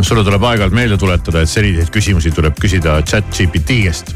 [0.00, 4.14] sulle tuleb aeg-ajalt meelde tuletada, et selliseid küsimusi tuleb küsida chat GPT käest.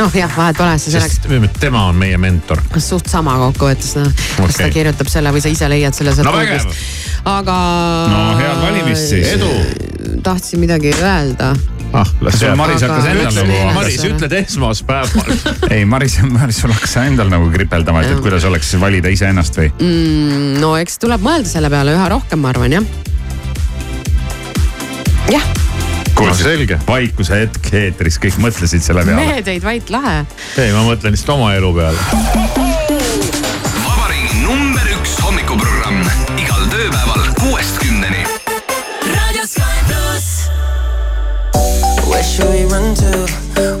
[0.00, 1.18] Noh jah, vahet pole, selleks.
[1.20, 2.60] sest tema on meie mentor.
[2.80, 4.62] suht sama kokkuvõttes noh, kas Okei.
[4.64, 6.62] ta kirjutab selle või sa ise leiad selle sealt No vägev.
[6.62, 7.26] Google'ist.
[7.28, 7.56] aga.
[8.12, 9.34] no head valimist siis.
[9.36, 9.50] edu.
[10.24, 11.50] tahtsin midagi öelda.
[11.92, 12.56] ah, las jääb.
[12.56, 13.74] Maris Aga- hakkas endal nagu.
[13.74, 15.36] Maris, ütled esmaspäeval.
[15.74, 19.72] ei, Maris, Maris, sul hakkas endal nagu kripeldama, et, et kuidas oleks valida iseennast või?
[19.80, 20.60] mm,.
[20.62, 22.88] no eks tuleb mõelda selle peale üha rohkem, ma arvan jah.
[25.34, 25.44] jah,
[26.20, 26.78] kuule, selge.
[26.86, 29.20] vaikuse hetk eetris, kõik mõtlesid selle peale.
[29.20, 30.16] mehed jäid vait lahe.
[30.58, 31.98] ei, ma mõtlen lihtsalt oma elu peale.
[33.86, 36.04] vabariigi number üks hommikuprogramm
[36.36, 38.26] igal tööpäeval kuuest kümneni.
[42.10, 43.26] Where should we run to?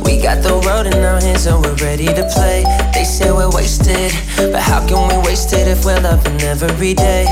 [0.04, 2.64] We got the road in our hands and we're ready to play.
[2.94, 7.26] They say we're wasted, but how can we waste it if we're loving every day?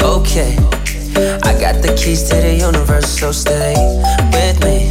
[0.00, 0.56] Okay,
[1.16, 3.72] I got the keys to the universe, so stay
[4.36, 4.90] with me.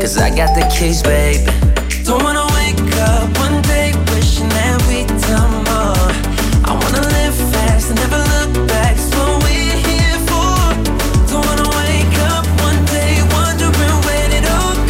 [0.00, 1.44] Cause I got the keys, baby.
[2.04, 6.08] Don't wanna wake up one day wishing that we'd done more.
[6.64, 8.96] I wanna live fast and never look back.
[8.96, 10.56] It's what we're here for.
[11.28, 14.80] Don't wanna wake up one day wondering where it all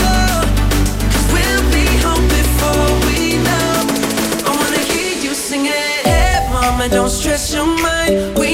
[1.35, 3.75] we'll be home before we know.
[4.47, 5.35] I wanna hear you.
[6.07, 8.39] Hey, mama, don't stress your mind.
[8.39, 8.48] We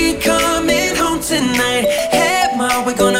[1.34, 1.86] tonight.
[2.14, 3.13] Hey, mom, we're gonna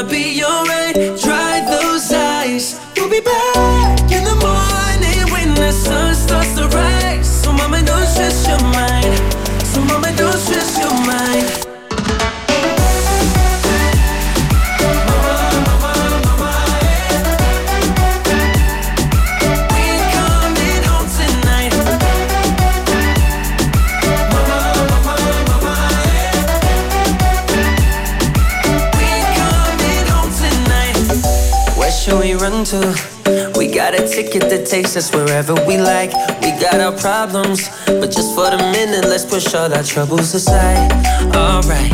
[34.64, 36.12] takes us wherever we like.
[36.40, 40.90] We got our problems, but just for the minute, let's push all our troubles aside.
[41.34, 41.92] Alright,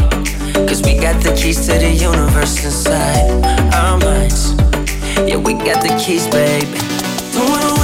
[0.69, 3.31] cause we got the keys to the universe inside
[3.75, 4.53] our minds.
[5.29, 6.69] Yeah, we got the keys, babe.
[7.33, 7.80] Don't wanna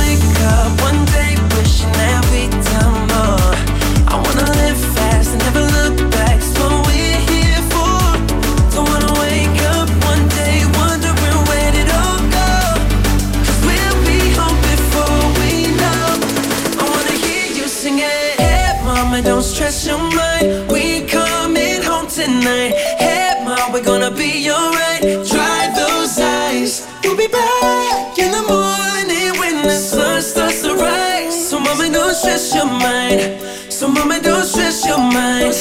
[33.70, 35.54] So, mama, don't stress your mind.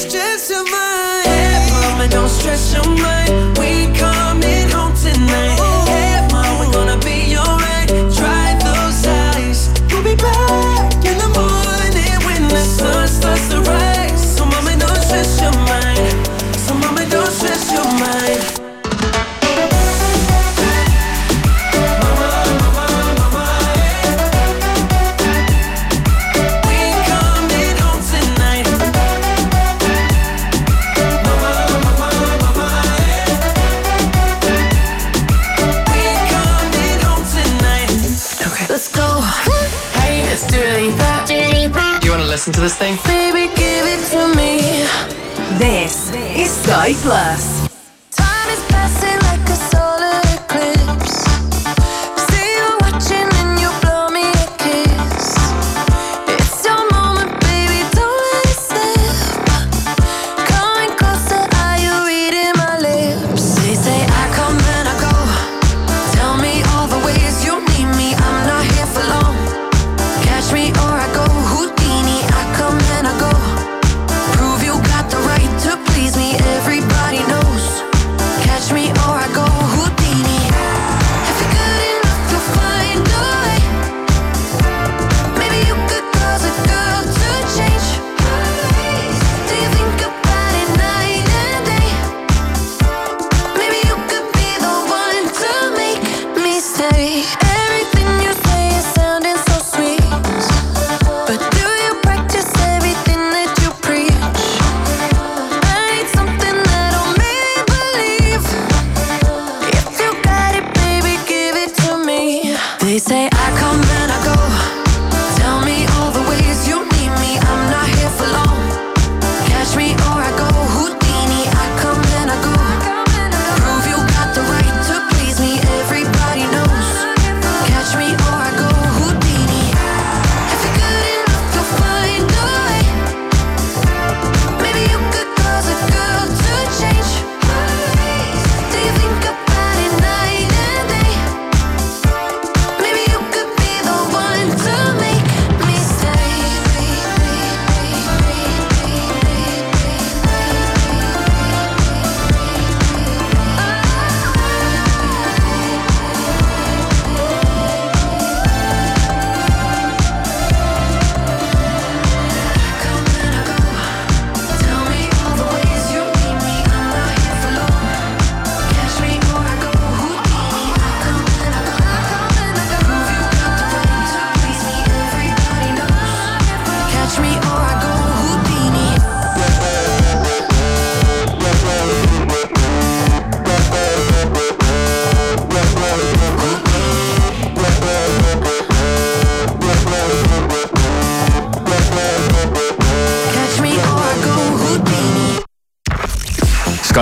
[47.06, 47.55] Plus.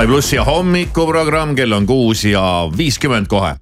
[0.04, 3.54] Sky plussi hommikuprogramm, kell on kuus ja viiskümmend kohe.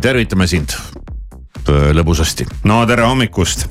[0.00, 2.46] tervitame sind äh, lõbusasti.
[2.64, 3.66] no tere hommikust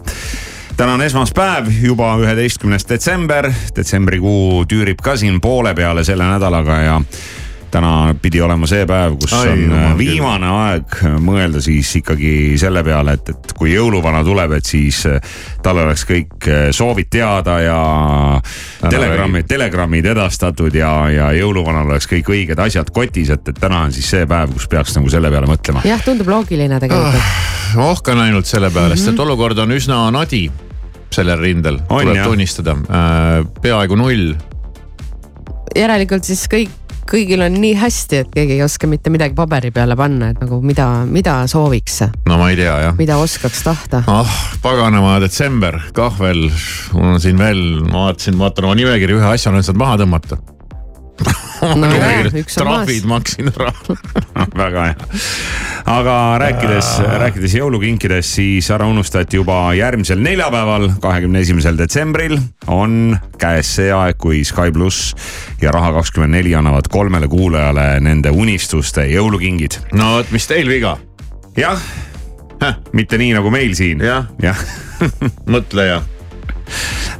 [0.77, 7.01] täna on esmaspäev, juba üheteistkümnes detsember, detsembrikuu tüürib ka siin poole peale selle nädalaga ja
[7.71, 9.99] täna pidi olema see päev, kus Ai, on jumal küll.
[9.99, 15.19] viimane aeg mõelda siis ikkagi selle peale, et, et kui jõuluvana tuleb, et siis eh,
[15.63, 17.79] tal oleks kõik soovid teada ja
[18.85, 23.95] telegrammid, telegrammid edastatud ja, ja jõuluvanal oleks kõik õiged asjad kotis, et, et täna on
[23.95, 25.85] siis see päev, kus peaks nagu selle peale mõtlema.
[25.87, 27.77] jah, tundub loogiline tegelikult.
[27.89, 30.47] ohkan ainult selle peale, sest et olukord on üsna nadi
[31.13, 32.29] sellel rindel, tuleb jah.
[32.29, 32.75] tunnistada.
[33.61, 34.33] peaaegu null
[35.77, 36.73] järelikult siis kõik,
[37.09, 40.61] kõigil on nii hästi, et keegi ei oska mitte midagi paberi peale panna, et nagu
[40.65, 42.97] mida, mida sooviks, no ma ei tea jah.
[42.99, 44.03] mida oskaks tahta.
[44.07, 46.47] ah, paganama detsember, kah veel,
[46.93, 50.41] mul on siin veel, ma vaatasin, vaatan oma nimekirja, ühe asja olen saanud maha tõmmata.
[51.61, 51.89] No
[52.55, 53.71] trahvid maksin ära.
[54.61, 55.07] väga hea,
[55.89, 62.37] aga rääkides, rääkides jõulukinkidest, siis ära unusta, et juba järgmisel neljapäeval, kahekümne esimesel detsembril
[62.71, 65.13] on käes see aeg, kui Sky pluss
[65.61, 69.81] ja Raha24 annavad kolmele kuulajale nende unistuste jõulukingid.
[69.99, 70.97] no vot, mis teil viga?
[71.59, 71.81] jah,
[72.93, 74.03] mitte nii nagu meil siin.
[74.05, 74.63] jah, jah,
[75.49, 75.99] mõtle ja.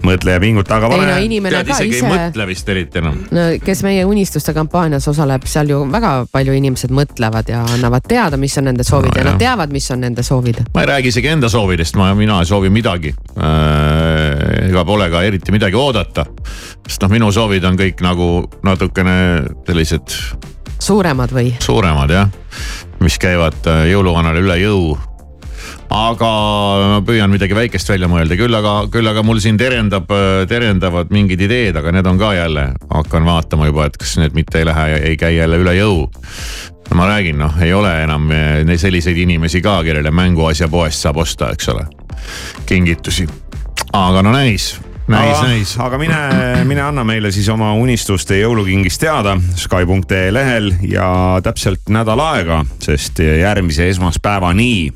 [0.05, 3.21] Mõtle ja pinguta, aga ei no tead, isegi ei ise, mõtle vist eriti enam.
[3.35, 8.37] no kes meie unistuste kampaanias osaleb, seal ju väga palju inimesed mõtlevad ja annavad teada,
[8.37, 9.31] mis on nende soovid No ja jah.
[9.31, 10.61] nad teavad, mis on nende soovid.
[10.73, 13.13] ma ei räägi isegi enda soovidest, ma, mina ei soovi midagi.
[14.69, 16.25] ega pole ka eriti midagi oodata.
[16.87, 18.29] sest noh, minu soovid on kõik nagu
[18.63, 19.17] natukene
[19.67, 20.15] sellised
[20.79, 21.53] suuremad või?
[21.63, 22.31] suuremad jah,
[23.03, 24.97] mis käivad äh, jõuluvanale üle jõu.
[25.89, 26.29] Aga
[26.93, 30.09] ma püüan midagi väikest välja mõelda, küll aga, küll aga mul siin terendab,
[30.49, 34.61] terendavad mingid ideed, aga need on ka jälle, hakkan vaatama juba, et kas need mitte
[34.61, 36.03] ei lähe, ei käi jälle üle jõu.
[36.89, 41.21] No ma räägin, noh, ei ole enam neid selliseid inimesi ka, kellele mänguasja poest saab
[41.21, 41.85] osta, eks ole,
[42.69, 43.27] kingitusi.
[43.93, 44.75] aga no näis,
[45.09, 45.71] Aga, näis.
[45.81, 46.17] aga mine,
[46.69, 51.09] mine anna meile siis oma unistuste jõulukingist teada Sky.ee lehel ja
[51.43, 54.91] täpselt nädal aega, sest järgmise esmaspäevani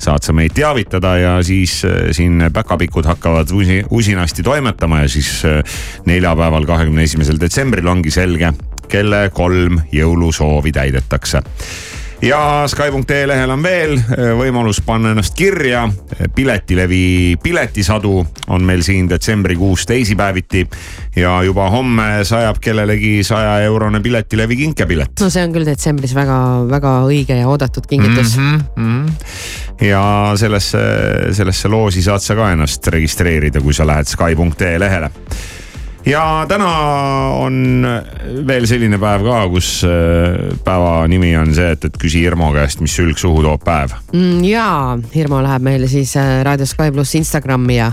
[0.00, 5.42] saad sa meid teavitada ja siis äh, siin päkapikud hakkavad usi, usinasti toimetama ja siis
[5.44, 5.60] äh,
[6.08, 8.54] neljapäeval, kahekümne esimesel detsembril ongi selge,
[8.88, 11.44] kelle kolm jõulusoovi täidetakse
[12.22, 15.88] ja Sky.ee lehel on veel äh, võimalus panna ennast kirja.
[16.34, 20.64] piletilevi piletisadu on meil siin detsembrikuus teisipäeviti
[21.16, 25.20] ja juba homme sajab kellelegi saja eurone piletilevi kinkepilet.
[25.20, 28.60] no see on küll detsembris väga-väga õige ja oodatud kingitus mm.
[28.76, 29.86] -hmm.
[29.86, 30.78] ja sellesse,
[31.32, 35.10] sellesse loosi saad sa ka ennast registreerida, kui sa lähed Sky.ee lehele
[36.08, 36.68] ja täna
[37.36, 37.86] on
[38.46, 42.80] veel selline päev ka, kus äh, päeva nimi on see, et, et küsi Irmo käest,
[42.84, 44.44] mis sülg suhu toob päev mm,.
[44.48, 47.90] ja Irmo läheb meile siis äh, Raadio Sky pluss Instagrami ja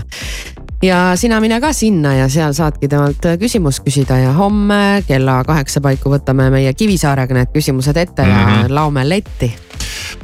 [0.84, 5.42] ja sina mine ka sinna ja seal saadki temalt äh, küsimust küsida ja homme kella
[5.44, 8.40] kaheksa paiku võtame meie Kivisaarega need küsimused ette mm -hmm.
[8.40, 8.74] ja mhm.
[8.74, 9.52] laome letti.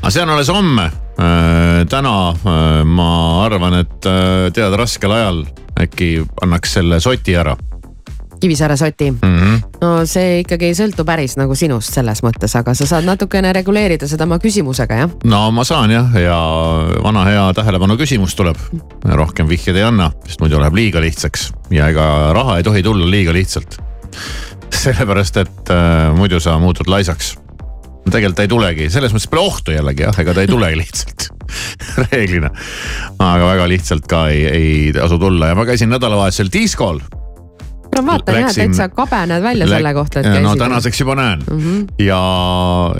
[0.00, 0.90] aga see on alles homme.
[1.88, 2.34] täna
[2.84, 4.00] ma arvan, et
[4.54, 5.44] tead raskel ajal
[5.80, 7.56] äkki annaks selle soti ära
[8.42, 9.18] Kivisaare soti mm.
[9.22, 9.60] -hmm.
[9.80, 14.08] no see ikkagi ei sõltu päris nagu sinust selles mõttes, aga sa saad natukene reguleerida
[14.10, 15.12] seda oma küsimusega, jah?
[15.30, 16.38] no ma saan jah, ja
[17.04, 18.58] vana hea tähelepanu küsimus tuleb.
[19.04, 23.10] rohkem vihjeid ei anna, sest muidu läheb liiga lihtsaks ja ega raha ei tohi tulla
[23.10, 23.78] liiga lihtsalt.
[24.82, 27.36] sellepärast, et äh, muidu sa muutud laisaks
[28.10, 31.28] tegelikult ta ei tulegi, selles mõttes pole ohtu jällegi jah, ega ta ei tulegi lihtsalt
[32.10, 32.50] reeglina.
[33.18, 36.98] aga väga lihtsalt ka ei, ei tasu tulla ja ma käisin nädalavahetusel diskol
[37.96, 39.78] no vaatan jah, täitsa kabe näed välja läk...
[39.78, 40.46] selle kohta, et käisid.
[40.46, 42.04] no tänaseks juba näen mm -hmm.
[42.04, 42.22] ja,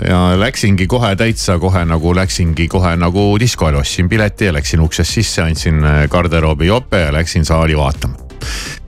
[0.09, 5.13] ja läksingi kohe täitsa kohe nagu läksingi kohe nagu diskole, ostsin pileti ja läksin uksest
[5.13, 8.15] sisse, andsin garderoobi jope ja läksin saali vaatama,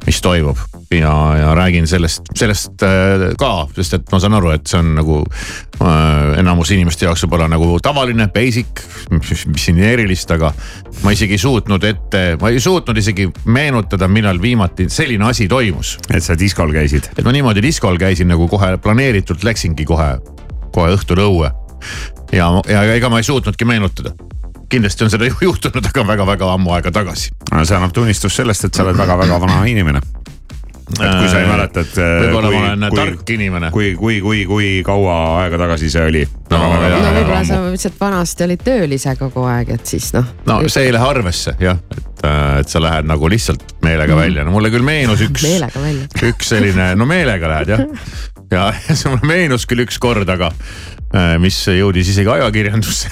[0.05, 0.57] mis toimub
[0.91, 4.93] ja, ja räägin sellest, sellest äh, ka, sest et ma saan aru, et see on
[4.97, 10.51] nagu äh, enamus inimeste jaoks võib-olla nagu tavaline, basic, mis siin erilist, aga
[11.03, 15.97] ma isegi ei suutnud ette, ma ei suutnud isegi meenutada, millal viimati selline asi toimus.
[16.13, 17.09] et sa diskol käisid?
[17.17, 20.15] et ma niimoodi diskol käisin nagu kohe planeeritult läksingi kohe,
[20.75, 21.51] kohe õhtul õue.
[22.33, 24.13] ja, ja ega ma ei suutnudki meenutada
[24.69, 27.31] kindlasti on seda juhtunud, aga väga-väga ammu aega tagasi.
[27.63, 30.01] see annab tunnistust sellest, et sa oled väga-väga vana inimene
[30.85, 31.95] et kui sa ei mäleta, et.
[31.97, 33.69] Äh, võib-olla ma olen kui, tark inimene.
[33.73, 36.23] kui, kui, kui, kui kaua aega tagasi see oli?
[36.51, 40.27] no, no võib-olla sa lihtsalt vanasti olid tööl ise kogu aeg, et siis noh.
[40.45, 44.21] no see ei lähe arvesse jah, et, äh, et sa lähed nagu lihtsalt meelega mm.
[44.21, 45.47] välja, no mulle küll meenus üks.
[45.47, 46.11] meelega välja.
[46.31, 47.83] üks selline, no meelega lähed jah.
[48.53, 53.09] ja, ja see mulle meenus küll üks kord, aga äh, mis jõudis isegi ajakirjandusse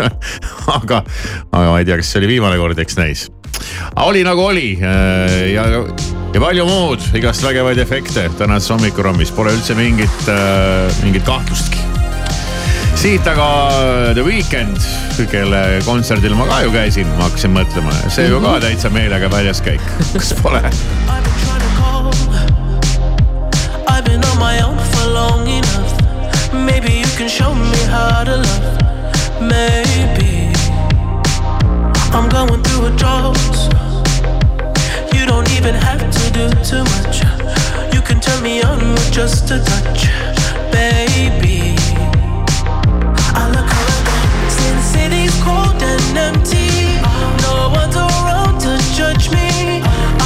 [0.78, 1.04] aga,
[1.52, 3.28] aga ma ei tea, kas see oli viimane kord, eks näis
[4.00, 5.68] oli nagu oli äh, ja,
[6.34, 11.78] ja palju muud, igast vägevaid efekte tänases hommikurommis, pole üldse mingit, äh, mingit kahtlustki.
[12.96, 13.46] siit aga
[14.14, 14.78] The Weeknd,
[15.30, 18.62] kelle kontserdil ma ka ju käisin, ma hakkasin mõtlema, see ju ka mhm.
[18.64, 19.82] täitsa meelega väljaskäik,
[20.20, 20.62] kas pole?
[23.88, 25.92] I've been on my own for long enough.
[26.54, 28.78] Maybe you can show me how to love.
[29.40, 30.52] Maybe.
[32.14, 33.91] I'm going through a drought.
[35.56, 37.22] Even have to do too much.
[37.94, 40.06] You can turn me on with just a touch,
[40.72, 41.76] baby.
[43.40, 47.00] I look around, since city's cold and empty.
[47.42, 49.82] No one's around to judge me.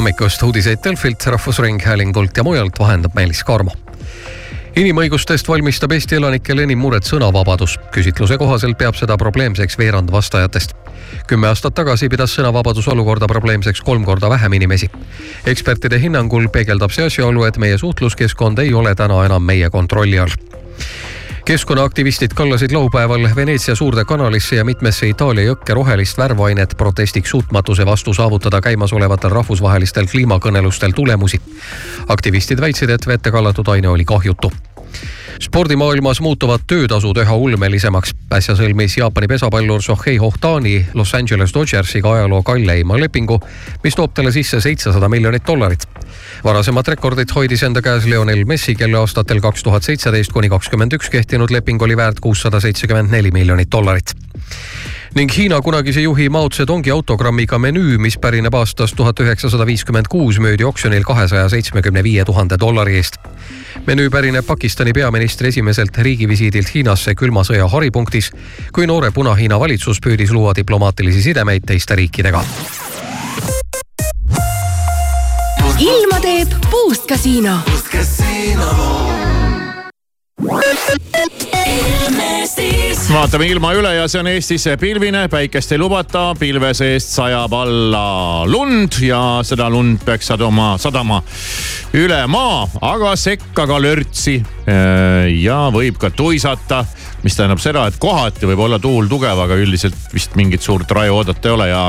[0.03, 3.71] hommikust, uudiseid Delfilt, Rahvusringhäälingult ja mujalt vahendab Meelis Karmo
[4.75, 7.77] inimõigustest valmistab Eesti elanikele enim muret sõnavabadus.
[7.91, 10.73] küsitluse kohaselt peab seda probleemseks veerand vastajatest.
[11.27, 14.89] kümme aastat tagasi pidas sõnavabaduse olukorda probleemseks kolm korda vähem inimesi.
[15.45, 20.35] ekspertide hinnangul peegeldab see asjaolu, et meie suhtluskeskkond ei ole täna enam meie kontrolli all
[21.45, 28.13] keskkonnaaktivistid kallasid laupäeval Veneetsia suurde kanalisse ja mitmesse Itaalia jõkke rohelist värvainet protestiks suutmatuse vastu
[28.13, 31.41] saavutada käimasolevatel rahvusvahelistel kliimakõnelustel tulemusi.
[32.07, 34.51] aktivistid väitsid, et vette kallatud aine oli kahjutu
[35.41, 38.13] spordimaailmas muutuvad töötasud üha ulmelisemaks.
[38.33, 43.39] äsja sõlmis Jaapani pesapallur Shohei Ohtani Los Angeles Dodgersiga ajaloo kalleima lepingu,
[43.83, 45.87] mis toob talle sisse seitsesada miljonit dollarit.
[46.43, 51.09] varasemat rekordit hoidis enda käes Lionel Messi, kelle aastatel kaks tuhat seitseteist kuni kakskümmend üks
[51.09, 54.15] kehtinud leping oli väärt kuussada seitsekümmend neli miljonit dollarit
[55.15, 60.39] ning Hiina kunagise juhi Mao Zedongi autogrammiga menüü, mis pärineb aastast tuhat üheksasada viiskümmend kuus,
[60.41, 63.17] müüdi oksjonil kahesaja seitsmekümne viie tuhande dollari eest.
[63.87, 68.31] menüü pärineb Pakistani peaministri esimeselt riigivisiidilt Hiinasse külma sõja haripunktis,
[68.73, 72.43] kui noore Puna-Hiina valitsus püüdis luua diplomaatilisi sidemeid teiste riikidega.
[75.79, 77.59] ilma teeb Boost Casino.
[77.69, 79.13] Boost Casino
[83.13, 88.43] vaatame ilma üle ja see on Eestis pilvine, päikest ei lubata, pilve seest sajab alla
[88.49, 91.21] lund ja seda lund peaks saduma, sadama
[91.97, 94.35] üle maa, aga sekka ka lörtsi.
[95.43, 96.83] ja võib ka tuisata,
[97.23, 101.21] mis tähendab seda, et kohati võib olla tuul tugev, aga üldiselt vist mingit suurt raju
[101.21, 101.81] oodata ei ole ja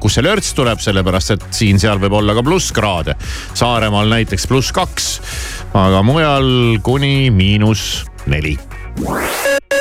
[0.00, 3.18] kus see lörts tuleb, sellepärast et siin-seal võib olla ka plusskraade.
[3.58, 5.14] Saaremaal näiteks pluss kaks,
[5.76, 8.56] aga mujal kuni miinus neli
[8.96, 9.79] Thank you.